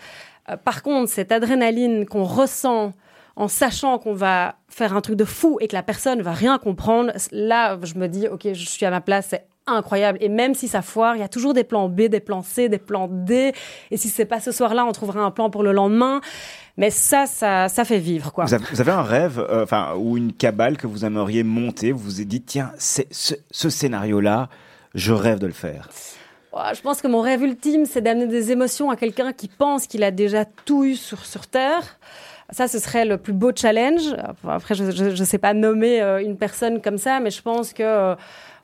[0.48, 2.92] Euh, par contre, cette adrénaline qu'on ressent
[3.34, 6.56] en sachant qu'on va faire un truc de fou et que la personne va rien
[6.58, 10.18] comprendre, là, je me dis, ok, je suis à ma place, c'est incroyable.
[10.20, 12.68] Et même si ça foire, il y a toujours des plans B, des plans C,
[12.68, 13.52] des plans D.
[13.90, 16.20] Et si c'est pas ce soir-là, on trouvera un plan pour le lendemain.
[16.76, 18.44] Mais ça, ça, ça fait vivre, quoi.
[18.44, 21.92] Vous avez, un rêve, euh, enfin, ou une cabale que vous aimeriez monter.
[21.92, 24.48] Vous vous êtes dit, tiens, c'est ce, scénario-là,
[24.94, 25.88] je rêve de le faire.
[26.72, 30.02] Je pense que mon rêve ultime, c'est d'amener des émotions à quelqu'un qui pense qu'il
[30.02, 31.98] a déjà tout eu sur, sur Terre.
[32.50, 34.14] Ça, ce serait le plus beau challenge.
[34.46, 37.82] Après, je ne sais pas nommer euh, une personne comme ça, mais je pense que
[37.82, 38.14] euh,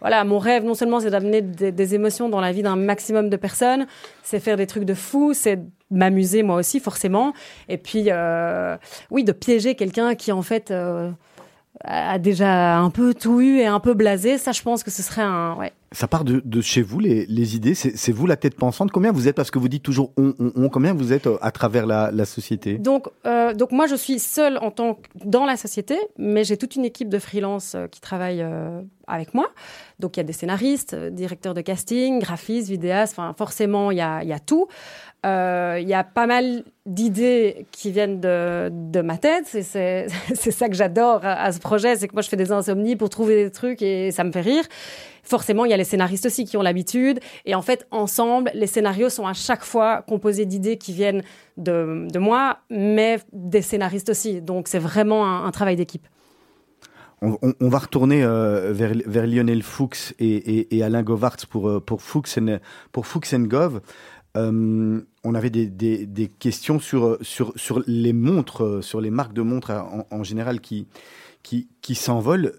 [0.03, 3.37] voilà, mon rêve, non seulement c'est d'amener des, émotions dans la vie d'un maximum de
[3.37, 3.87] personnes,
[4.25, 7.33] c'est faire des trucs de fou, c'est m'amuser moi aussi forcément,
[7.69, 8.77] et puis euh,
[9.11, 11.11] oui, de piéger quelqu'un qui en fait euh,
[11.85, 14.39] a déjà un peu tout eu et un peu blasé.
[14.39, 17.27] Ça, je pense que ce serait un ouais, ça part de, de, chez vous, les,
[17.27, 17.75] les idées.
[17.75, 18.91] C'est vous la tête pensante.
[18.91, 20.69] Combien vous êtes Parce que vous dites toujours on, on, on.
[20.69, 22.79] Combien vous êtes euh, à travers la, la société?
[22.79, 26.57] Donc, euh, donc moi, je suis seule en tant que dans la société, mais j'ai
[26.57, 29.49] toute une équipe de freelance euh, qui travaille euh, avec moi.
[29.99, 33.15] Donc il y a des scénaristes, directeurs de casting, graphistes, vidéastes.
[33.19, 34.67] Enfin, forcément, il y a, y a tout.
[35.25, 39.47] Il y a pas mal d'idées qui viennent de, de ma tête.
[39.47, 40.09] C'est
[40.51, 43.45] ça que j'adore à ce projet, c'est que moi je fais des insomnies pour trouver
[43.45, 44.65] des trucs et ça me fait rire
[45.23, 47.21] forcément, il y a les scénaristes aussi qui ont l'habitude.
[47.45, 51.23] Et en fait, ensemble, les scénarios sont à chaque fois composés d'idées qui viennent
[51.57, 54.41] de, moi, mais des scénaristes aussi.
[54.43, 56.07] Donc, c'est vraiment un, travail d'équipe.
[57.21, 62.39] On, va retourner euh, vers, Lionel Fuchs et, Alain Govarts pour, euh, pour, Fuchs,
[62.91, 63.81] pour Fuchs Gov.
[64.37, 67.19] Euh, on avait des, questions sur,
[67.87, 69.71] les montres, sur les marques de montres
[70.11, 70.87] en, général qui,
[71.95, 72.53] s'envolent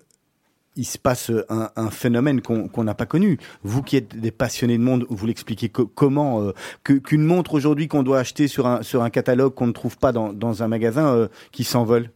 [0.75, 3.37] il se passe un, phénomène qu'on n'a pas connu.
[3.63, 6.51] Vous qui êtes des passionnés de monde, vous l'expliquez comment euh,
[6.83, 10.67] qu'une montre aujourd'hui qu'on doit acheter sur un, catalogue qu'on ne trouve pas dans, un
[10.67, 12.09] magasin euh, qui s'envole?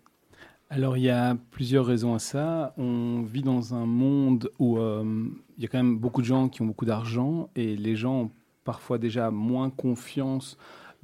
[0.70, 2.74] Alors il y a plusieurs raisons à ça.
[2.78, 5.04] On vit dans un monde où euh,
[5.58, 8.32] il y a quand même beaucoup de gens qui ont beaucoup d'argent et les gens
[8.68, 10.58] parfois déjà moins confiance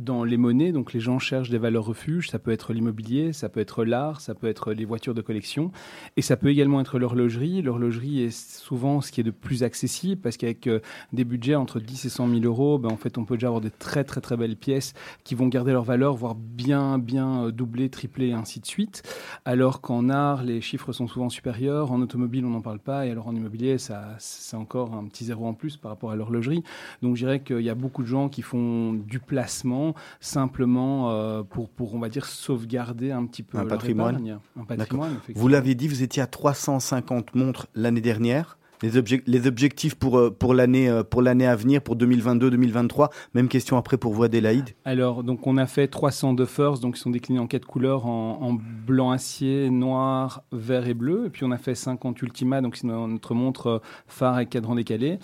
[0.04, 0.72] dans les monnaies.
[0.72, 2.30] Donc les gens cherchent des valeurs refuges.
[2.30, 5.72] Ça peut être l'immobilier, ça peut être l'art, ça peut être les voitures de collection.
[6.18, 7.62] Et ça peut également être l'horlogerie.
[7.62, 10.80] L'horlogerie est souvent ce qui est de plus accessible parce qu'avec euh,
[11.12, 13.62] des budgets entre 10 et 100 000 euros, ben, en fait, on peut déjà avoir
[13.62, 14.94] des très très très belles pièces
[15.24, 19.04] qui vont garder leur valeur, voire bien bien euh, doubler, tripler et ainsi de suite.
[19.46, 21.92] Alors qu'en art, les chiffres sont souvent supérieurs.
[21.92, 23.06] En automobile, on n'en parle pas.
[23.06, 26.16] Et alors en immobilier, ça, c'est encore un petit zéro en plus par rapport à
[26.16, 26.64] l'horlogerie.
[27.02, 31.44] Donc je dirais qu'il y a beaucoup de gens qui font du placement simplement euh,
[31.44, 34.16] pour, pour, on va dire, sauvegarder un petit peu un leur patrimoine.
[34.16, 34.38] épargne.
[34.60, 35.16] Un patrimoine.
[35.36, 38.58] Vous l'avez dit, vous étiez à 350 montres l'année dernière.
[38.82, 38.92] Les,
[39.28, 43.10] les objectifs pour, euh, pour l'année euh, pour l'année à venir, pour 2022-2023.
[43.34, 44.72] Même question après pour vous, Adélaïde.
[44.84, 48.40] Alors, donc on a fait 300 Duffers, donc ils sont déclinés en quatre couleurs, en,
[48.42, 51.28] en blanc acier, noir, vert et bleu.
[51.28, 54.76] Et puis on a fait 50 Ultima, donc c'est no- notre montre phare avec cadran
[54.76, 55.18] décalé.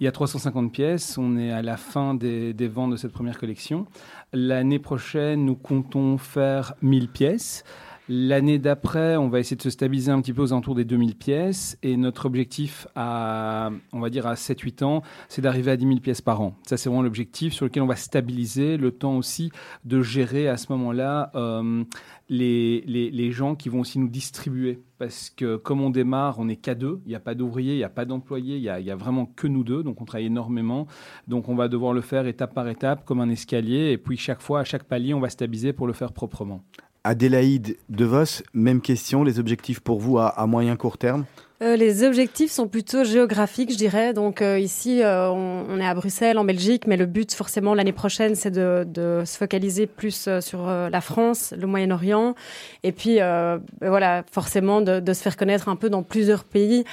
[0.00, 3.12] Il y a 350 pièces, on est à la fin des, des ventes de cette
[3.12, 3.86] première collection.
[4.32, 7.64] L'année prochaine, nous comptons faire 1000 pièces.
[8.12, 11.14] L'année d'après, on va essayer de se stabiliser un petit peu aux alentours des 2000
[11.14, 11.78] pièces.
[11.84, 16.00] Et notre objectif, à, on va dire à 7-8 ans, c'est d'arriver à 10 000
[16.00, 16.56] pièces par an.
[16.66, 19.52] Ça, c'est vraiment l'objectif sur lequel on va stabiliser le temps aussi
[19.84, 21.84] de gérer à ce moment-là euh,
[22.28, 24.82] les, les, les gens qui vont aussi nous distribuer.
[24.98, 27.00] Parce que comme on démarre, on n'est qu'à deux.
[27.06, 29.26] Il n'y a pas d'ouvriers, il n'y a pas d'employés, il n'y a, a vraiment
[29.26, 29.84] que nous deux.
[29.84, 30.88] Donc on travaille énormément.
[31.28, 33.92] Donc on va devoir le faire étape par étape, comme un escalier.
[33.92, 36.64] Et puis chaque fois, à chaque palier, on va stabiliser pour le faire proprement.
[37.10, 39.24] Adélaïde Devos, même question.
[39.24, 41.24] Les objectifs pour vous à, moyen court terme
[41.60, 44.12] Euh, les objectifs sont plutôt géographiques, je dirais.
[44.12, 47.92] Donc euh, ici, euh, on, est à Bruxelles, en Belgique, mais le but forcément l'année
[47.92, 48.86] prochaine, c'est de,
[49.24, 52.36] se focaliser plus sur la France, le Moyen-Orient,
[52.84, 56.84] et puis ben voilà, forcément de, se faire connaître un peu dans plusieurs pays.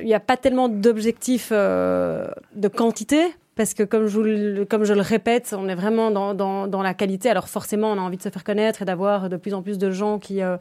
[0.00, 3.22] Il n'y a pas tellement d'objectifs de quantité.
[3.58, 7.28] Parce que comme je, le, répète, on est vraiment dans, la qualité.
[7.28, 9.78] Alors forcément, on a envie de se faire connaître et d'avoir de plus en plus
[9.78, 10.56] de gens qui, euh,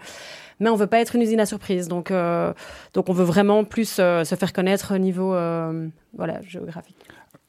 [0.59, 1.89] mais on veut pas être une usine à surprise.
[1.89, 2.51] Donc, euh,
[2.95, 5.35] on veut vraiment plus euh, se faire connaître au niveau
[6.15, 6.97] voilà, géographique.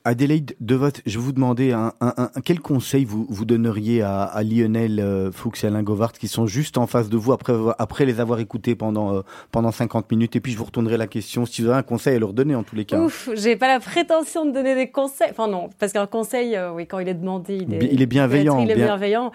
[0.09, 4.22] Adélaïde Devos, je vais vous demander un, un- un- quel conseil vous, vous donneriez à,
[4.22, 7.52] à Lionel euh, Fuchs et Alain Govart qui sont juste en face de vous après,
[7.78, 9.20] après les avoir écoutés pendant, euh,
[9.52, 10.34] pendant 50 minutes.
[10.34, 12.54] Et puis je vous retournerai la question si vous avez un conseil à leur donner
[12.54, 12.98] en tous les cas.
[12.98, 15.28] Ouf, j'ai pas la prétention de donner des conseils.
[15.30, 18.06] Enfin non, parce qu'un conseil, euh, oui, quand il est demandé, il est, il est
[18.06, 19.30] bienveillant, Il est bien- bienveillant.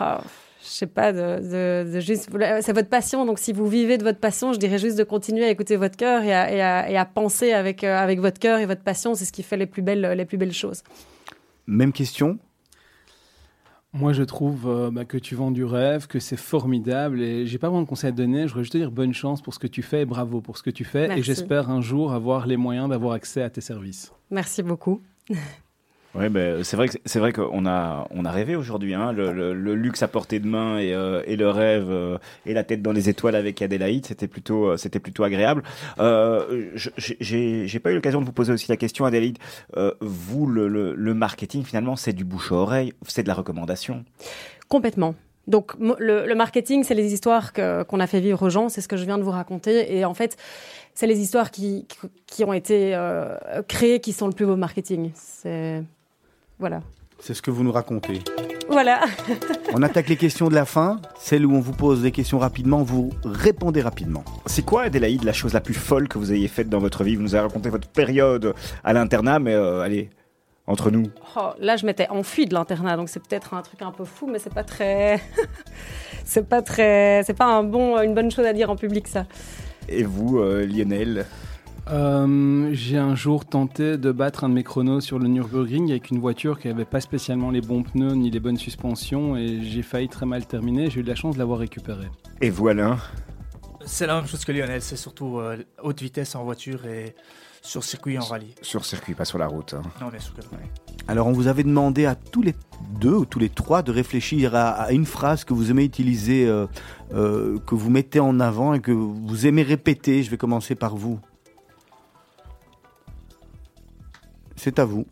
[0.00, 0.22] Ah,
[0.74, 3.26] sais pas, de, de, de juste, c'est votre passion.
[3.26, 5.96] Donc si vous vivez de votre passion, je dirais juste de continuer à écouter votre
[5.96, 8.82] cœur et à, et à, et à penser avec, euh, avec votre cœur et votre
[8.82, 9.14] passion.
[9.14, 10.82] C'est ce qui fait les plus belles, les plus belles choses.
[11.66, 12.38] Même question?
[13.92, 17.22] Moi, je trouve euh, bah, que tu vends du rêve, que c'est formidable.
[17.22, 18.42] Et j'ai pas vraiment de conseils à te donner.
[18.42, 20.58] Je voudrais juste te dire bonne chance pour ce que tu fais et bravo pour
[20.58, 21.06] ce que tu fais.
[21.06, 21.20] Merci.
[21.20, 24.12] Et j'espère un jour avoir les moyens d'avoir accès à tes services.
[24.30, 25.00] Merci beaucoup.
[26.14, 30.08] Ouais, ben, c'est vrai c'est qu'on a on a rêvé aujourd'hui, hein, le, luxe à
[30.08, 33.60] portée de main et, euh, le rêve euh, et la tête dans les étoiles avec
[33.62, 35.64] Adélaïde, c'était plutôt euh, c'était plutôt agréable.
[35.98, 39.38] J'ai pas eu l'occasion de vous poser aussi la question, Adélaïde.
[40.00, 44.04] Vous, le, marketing finalement, c'est du bouche à oreille, c'est de la recommandation.
[44.68, 45.16] Complètement.
[45.48, 48.96] Donc le, marketing, c'est les histoires qu'on a fait vivre aux gens, c'est ce que
[48.96, 49.96] je viens de vous raconter.
[49.96, 50.36] Et en fait,
[50.94, 51.86] c'est les histoires qui,
[52.26, 52.96] qui- ont été
[53.66, 55.10] créées qui sont le plus beau marketing.
[56.58, 56.80] Voilà.
[57.18, 58.22] C'est ce que vous nous racontez.
[58.68, 59.00] Voilà.
[59.72, 62.82] On attaque les questions de la fin, celle où on vous pose des questions rapidement,
[62.82, 64.24] vous répondez rapidement.
[64.46, 67.16] C'est quoi, Adélaïde, la chose la plus folle que vous ayez faite dans votre vie?
[67.16, 70.10] Vous nous avez raconté votre période à l'internat, mais euh, allez,
[70.66, 71.10] entre nous.
[71.36, 74.26] Oh, là, je m'étais enfuie de l'internat, donc c'est peut-être un truc un peu fou,
[74.26, 75.20] mais c'est pas très,
[76.24, 79.26] c'est pas très, c'est pas un bon, une bonne chose à dire en public ça.
[79.88, 81.26] Et vous, euh, Lionel?
[81.90, 86.10] Euh, j'ai un jour tenté de battre un de mes chronos sur le Nürburgring avec
[86.10, 89.82] une voiture qui n'avait pas spécialement les bons pneus ni les bonnes suspensions et j'ai
[89.82, 90.88] failli très mal terminer.
[90.90, 92.06] J'ai eu de la chance de l'avoir récupéré.
[92.40, 92.96] Et Alain?
[93.84, 97.14] C'est la même chose que Lionel, c'est surtout euh, haute vitesse en voiture et
[97.60, 98.54] sur circuit en rallye.
[98.62, 99.74] Sur circuit, pas sur la route.
[99.74, 99.82] hein.
[100.00, 100.40] Non, bien sûr que.
[101.06, 102.54] Alors on vous avait demandé à tous les
[102.98, 106.46] deux ou tous les trois de réfléchir à, à une phrase que vous aimez utiliser,
[106.46, 106.66] euh,
[107.12, 110.22] euh, que vous mettez en avant et que vous aimez répéter.
[110.22, 111.20] Je vais commencer par vous.
[114.64, 115.04] C'est à vous.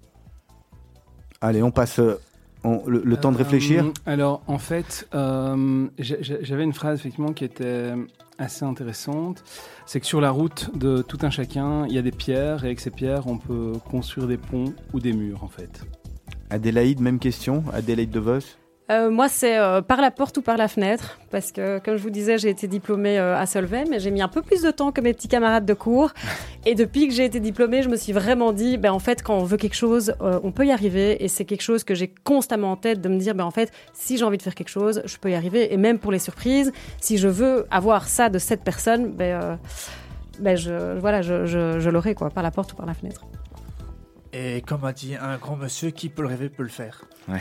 [1.43, 2.19] Allez, on passe euh,
[2.65, 3.85] on- le, le temps de réfléchir.
[3.85, 7.93] Euh, alors, en fait, euh, j'avais une phrase effectivement qui était
[8.39, 9.45] assez intéressante.
[9.85, 12.69] C'est que sur la route de tout un chacun, il y a des pierres et
[12.69, 15.85] avec ces pierres, on peut construire des ponts ou des murs, en fait.
[16.49, 17.63] Adélaïde, même question.
[17.75, 18.39] Adélaïde De Vos.
[18.91, 22.03] Euh, moi, c'est euh, par la porte ou par la fenêtre, parce que, comme je
[22.03, 24.71] vous disais, j'ai été diplômée euh, à Solvay, mais j'ai mis un peu plus de
[24.71, 26.11] temps que mes petits camarades de cours.
[26.67, 29.37] Et depuis que j'ai été diplômée, je me suis vraiment dit, ben, en fait, quand
[29.37, 31.25] on veut quelque chose, euh, on peut y arriver.
[31.25, 33.73] Et c'est quelque chose que j'ai constamment en tête de me dire, ben, en fait,
[33.95, 35.73] si j'ai envie de faire quelque chose, je peux y arriver.
[35.73, 39.57] Et même pour les surprises, si je veux avoir ça de cette personne, ben, euh,
[40.41, 43.23] ben je, voilà, je, je, je l'aurai, quoi, par la porte ou par la fenêtre.
[44.33, 47.05] Et comme a dit un grand monsieur, qui peut le rêver peut le faire.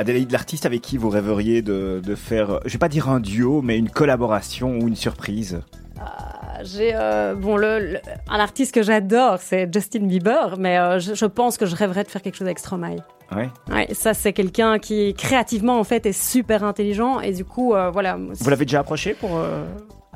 [0.00, 3.60] Adélaïde, l'artiste avec qui vous rêveriez de, de faire, je vais pas dire un duo,
[3.60, 5.60] mais une collaboration ou une surprise?
[6.00, 7.98] Ah, J'ai euh, bon le, le-
[8.30, 12.04] un artiste que j'adore, c'est Justin Bieber, mais euh, je, je pense que je rêverais
[12.04, 12.96] de faire quelque chose avec Stromae.
[13.36, 13.50] Ouais.
[13.70, 17.90] Ouais, ça c'est quelqu'un qui créativement en fait est super intelligent et du coup euh,
[17.90, 18.16] voilà.
[18.16, 19.66] Vous l'avez déjà approché pour euh,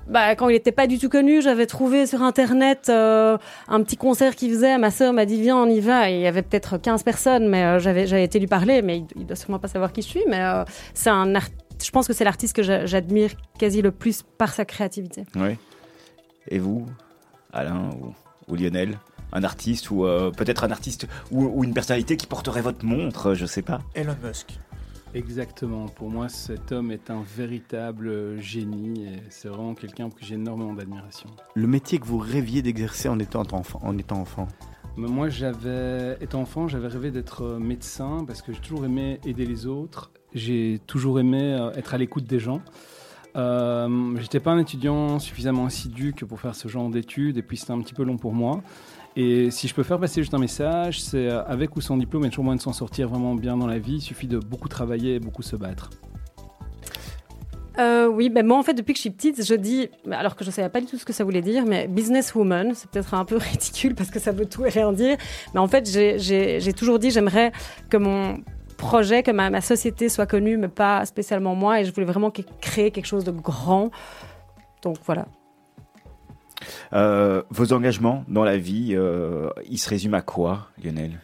[0.08, 3.38] Bah quand il était pas du tout connu, j'avais trouvé sur internet euh,
[3.68, 4.76] un petit concert qu'il faisait.
[4.78, 6.10] Ma sœur m'a dit viens on y va.
[6.10, 8.98] Et il y avait peut-être 15 personnes, mais euh, j'avais j'avais été lui parler, mais
[8.98, 10.22] il, il doit sûrement pas savoir qui je suis.
[10.28, 11.48] Mais euh, c'est un art-
[11.82, 15.24] je pense que c'est l'artiste que j'a- j'admire quasi le plus par sa créativité.
[15.36, 15.58] Ouais.
[16.48, 16.86] Et vous,
[17.52, 18.14] Alain ou,
[18.52, 18.98] ou Lionel
[19.32, 23.32] Un artiste ou euh, peut-être un artiste ou, ou une personnalité qui porterait votre montre,
[23.34, 23.80] je sais pas.
[23.94, 24.58] Elon Musk.
[25.14, 25.86] Exactement.
[25.86, 30.34] Pour moi, cet homme est un véritable génie et c'est vraiment quelqu'un pour qui j'ai
[30.34, 31.30] énormément d'admiration.
[31.54, 34.48] Le métier que vous rêviez d'exercer en étant enfant, en étant enfant.
[34.96, 39.44] Moi, j'avais, étant enfant, j'avais rêvé d'être euh, médecin parce que j'ai toujours aimé aider
[39.46, 40.12] les autres.
[40.34, 42.60] J'ai toujours aimé euh, être à l'écoute des gens.
[43.36, 47.56] Euh, J'étais pas un étudiant suffisamment assidu que pour faire ce genre d'études et puis
[47.56, 48.62] c'était un petit peu long pour moi.
[49.16, 52.22] Et si je peux faire passer juste un message, c'est euh, avec ou sans diplôme,
[52.22, 53.96] il y a toujours moyen de s'en sortir vraiment bien dans la vie.
[53.96, 55.90] Il suffit de beaucoup travailler et beaucoup se battre.
[57.78, 60.44] Euh, oui, ben moi en fait depuis que je suis petite, je dis, alors que
[60.44, 63.24] je savais pas du tout ce que ça voulait dire, mais businesswoman, c'est peut-être un
[63.24, 65.16] peu ridicule parce que ça veut tout et rien dire,
[65.54, 67.50] mais en fait j'ai- toujours dit j'aimerais
[67.90, 68.38] que mon
[68.76, 72.30] projet, que ma, ma société soit connue, mais pas spécialement moi, et je voulais vraiment
[72.60, 73.90] créer quelque chose de grand.
[74.82, 75.26] Donc voilà.
[76.92, 81.20] Euh, vos engagements dans la vie, euh, ils se résument à quoi, Lionel?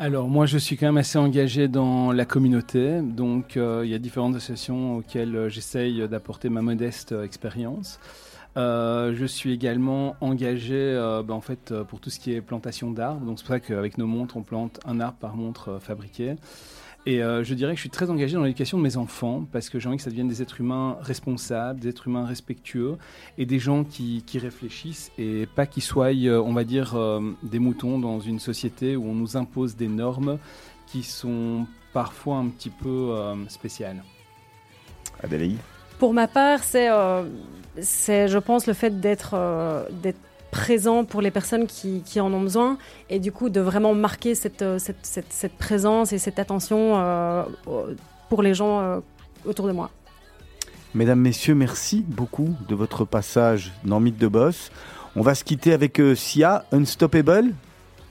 [0.00, 3.94] Alors moi je suis quand même assez engagé dans la communauté, donc euh, il y
[3.94, 7.98] a différentes associations auxquelles j'essaye d'apporter ma modeste expérience.
[8.56, 13.38] Je suis également engagé ben, en fait, pour tout ce qui est plantation d'arbres, donc
[13.38, 16.34] c'est pour ça qu'avec nos montres on plante un arbre par montre fabriquée.
[17.08, 19.70] Et euh, je dirais que je suis très engagé dans l'éducation de mes enfants parce
[19.70, 22.98] que j'ai envie que ça devienne des êtres humains responsables, des êtres humains respectueux
[23.38, 27.32] et des gens qui, qui réfléchissent et pas qui soient, euh, on va dire, euh,
[27.42, 30.38] des moutons dans une société où on nous impose des normes
[30.86, 34.04] qui sont parfois un petit peu euh, spéciales.
[35.22, 35.56] Adélaïde?
[35.98, 37.22] Pour ma part, c'est, euh,
[37.80, 40.20] c'est, je pense, le fait d'être, euh, d'être
[40.50, 42.78] présent pour les personnes qui, qui en ont besoin
[43.10, 46.94] et du coup de vraiment marquer cette, euh, cette, cette, cette présence et cette attention
[46.96, 47.44] euh,
[48.28, 49.00] pour les gens euh,
[49.44, 49.90] autour de moi.
[50.94, 54.70] Mesdames, Messieurs, merci beaucoup de votre passage dans Mythe de Boss.
[55.16, 57.52] On va se quitter avec euh, Sia, Unstoppable.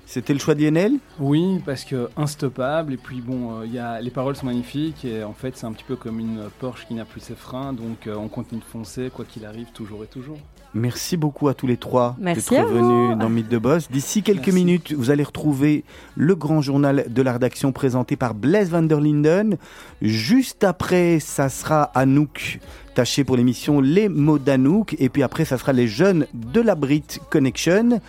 [0.05, 0.93] C'était le choix de Lionel?
[1.19, 5.03] Oui, parce que instoppable, et puis bon, euh, il y a, les paroles sont magnifiques,
[5.03, 7.73] et en fait c'est un petit peu comme une Porsche qui n'a plus ses freins,
[7.73, 10.37] donc euh, on continue de foncer, quoi qu'il arrive, toujours et toujours.
[10.73, 12.75] Merci beaucoup à tous les trois Merci d'être à vous.
[12.75, 13.89] venus dans Mythe de Boss.
[13.89, 14.53] D'ici quelques Merci.
[14.53, 15.83] minutes, vous allez retrouver
[16.15, 19.57] le grand journal de la rédaction présenté par Blaise van der Linden.
[20.01, 22.59] Juste après, ça sera Anouk
[22.93, 24.95] Taché pour l'émission Les mots d'Anouk.
[24.99, 27.99] Et puis après, ça sera les jeunes de la Brit Connection.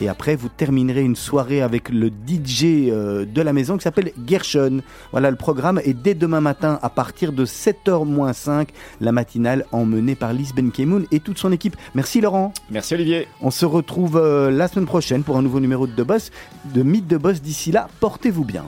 [0.00, 4.12] Et après, vous terminerez une soirée avec le DJ euh, de la maison qui s'appelle
[4.26, 4.80] Gershon.
[5.12, 5.80] Voilà le programme.
[5.84, 8.68] Et dès demain matin, à partir de 7h-5,
[9.00, 11.76] la matinale emmenée par Lise Benkemoun et toute son équipe.
[11.94, 12.52] Merci Laurent.
[12.70, 13.28] Merci Olivier.
[13.40, 16.30] On se retrouve euh, la semaine prochaine pour un nouveau numéro de The Boss,
[16.74, 17.40] de Mythe de Boss.
[17.40, 18.64] D'ici là, portez-vous bien.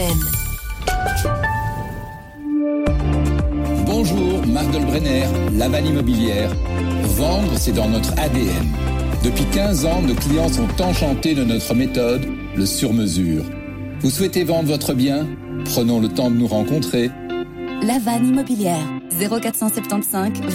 [0.00, 0.18] FM.
[3.84, 6.50] Bonjour, Marc Delbrenner, Laval Immobilière.
[7.16, 8.66] Vendre, c'est dans notre ADN.
[9.22, 12.26] Depuis 15 ans, nos clients sont enchantés de notre méthode,
[12.56, 13.44] le sur-mesure.
[14.00, 15.26] Vous souhaitez vendre votre bien?
[15.66, 17.10] Prenons le temps de nous rencontrer.
[17.82, 18.86] La vanne immobilière
[19.18, 20.40] 0475